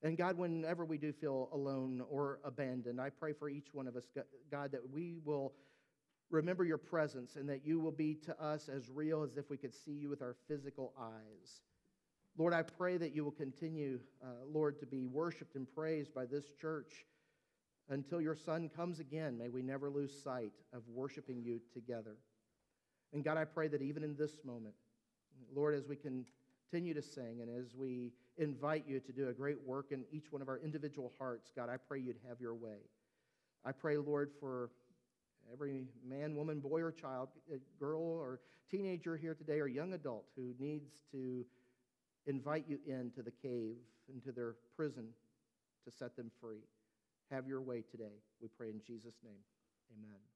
And 0.01 0.17
God, 0.17 0.37
whenever 0.37 0.85
we 0.85 0.97
do 0.97 1.11
feel 1.11 1.49
alone 1.51 2.01
or 2.09 2.39
abandoned, 2.45 3.01
I 3.01 3.09
pray 3.09 3.33
for 3.33 3.49
each 3.49 3.73
one 3.73 3.87
of 3.87 3.97
us, 3.97 4.07
God, 4.49 4.71
that 4.71 4.89
we 4.89 5.19
will 5.25 5.51
remember 6.29 6.63
your 6.63 6.77
presence 6.77 7.35
and 7.35 7.49
that 7.49 7.65
you 7.65 7.81
will 7.81 7.91
be 7.91 8.15
to 8.25 8.41
us 8.41 8.69
as 8.69 8.89
real 8.89 9.21
as 9.21 9.35
if 9.35 9.49
we 9.49 9.57
could 9.57 9.73
see 9.73 9.91
you 9.91 10.09
with 10.09 10.21
our 10.21 10.37
physical 10.47 10.93
eyes. 10.97 11.61
Lord, 12.37 12.53
I 12.53 12.63
pray 12.63 12.97
that 12.97 13.13
you 13.13 13.23
will 13.23 13.31
continue, 13.31 13.99
uh, 14.23 14.45
Lord, 14.51 14.79
to 14.79 14.85
be 14.85 15.05
worshiped 15.05 15.55
and 15.55 15.67
praised 15.73 16.13
by 16.13 16.25
this 16.25 16.45
church 16.59 17.05
until 17.89 18.21
your 18.21 18.35
Son 18.35 18.69
comes 18.69 18.99
again. 18.99 19.37
May 19.37 19.49
we 19.49 19.61
never 19.61 19.89
lose 19.89 20.11
sight 20.23 20.53
of 20.73 20.81
worshiping 20.87 21.41
you 21.43 21.59
together. 21.73 22.15
And 23.13 23.23
God, 23.23 23.37
I 23.37 23.43
pray 23.43 23.67
that 23.67 23.81
even 23.81 24.03
in 24.03 24.15
this 24.15 24.37
moment, 24.45 24.75
Lord, 25.53 25.75
as 25.75 25.87
we 25.87 25.97
continue 25.97 26.93
to 26.93 27.01
sing 27.01 27.41
and 27.41 27.49
as 27.49 27.75
we 27.75 28.13
invite 28.37 28.85
you 28.87 29.01
to 29.01 29.11
do 29.11 29.27
a 29.27 29.33
great 29.33 29.57
work 29.65 29.87
in 29.91 30.05
each 30.11 30.31
one 30.31 30.41
of 30.41 30.47
our 30.47 30.57
individual 30.59 31.11
hearts, 31.19 31.51
God, 31.53 31.69
I 31.69 31.75
pray 31.75 31.99
you'd 31.99 32.19
have 32.29 32.39
your 32.39 32.55
way. 32.55 32.77
I 33.65 33.73
pray, 33.73 33.97
Lord, 33.97 34.31
for 34.39 34.69
every 35.51 35.83
man, 36.07 36.35
woman, 36.35 36.61
boy, 36.61 36.81
or 36.81 36.91
child, 36.91 37.29
girl, 37.77 38.01
or 38.01 38.39
teenager 38.69 39.17
here 39.17 39.35
today, 39.35 39.59
or 39.59 39.67
young 39.67 39.91
adult 39.93 40.25
who 40.37 40.53
needs 40.59 40.91
to 41.11 41.45
invite 42.27 42.65
you 42.67 42.79
into 42.85 43.21
the 43.21 43.31
cave, 43.31 43.75
into 44.13 44.31
their 44.31 44.55
prison 44.75 45.07
to 45.85 45.91
set 45.91 46.15
them 46.15 46.31
free. 46.39 46.63
Have 47.31 47.47
your 47.47 47.61
way 47.61 47.83
today. 47.89 48.21
We 48.41 48.49
pray 48.49 48.69
in 48.69 48.81
Jesus' 48.85 49.15
name. 49.23 49.43
Amen. 49.97 50.30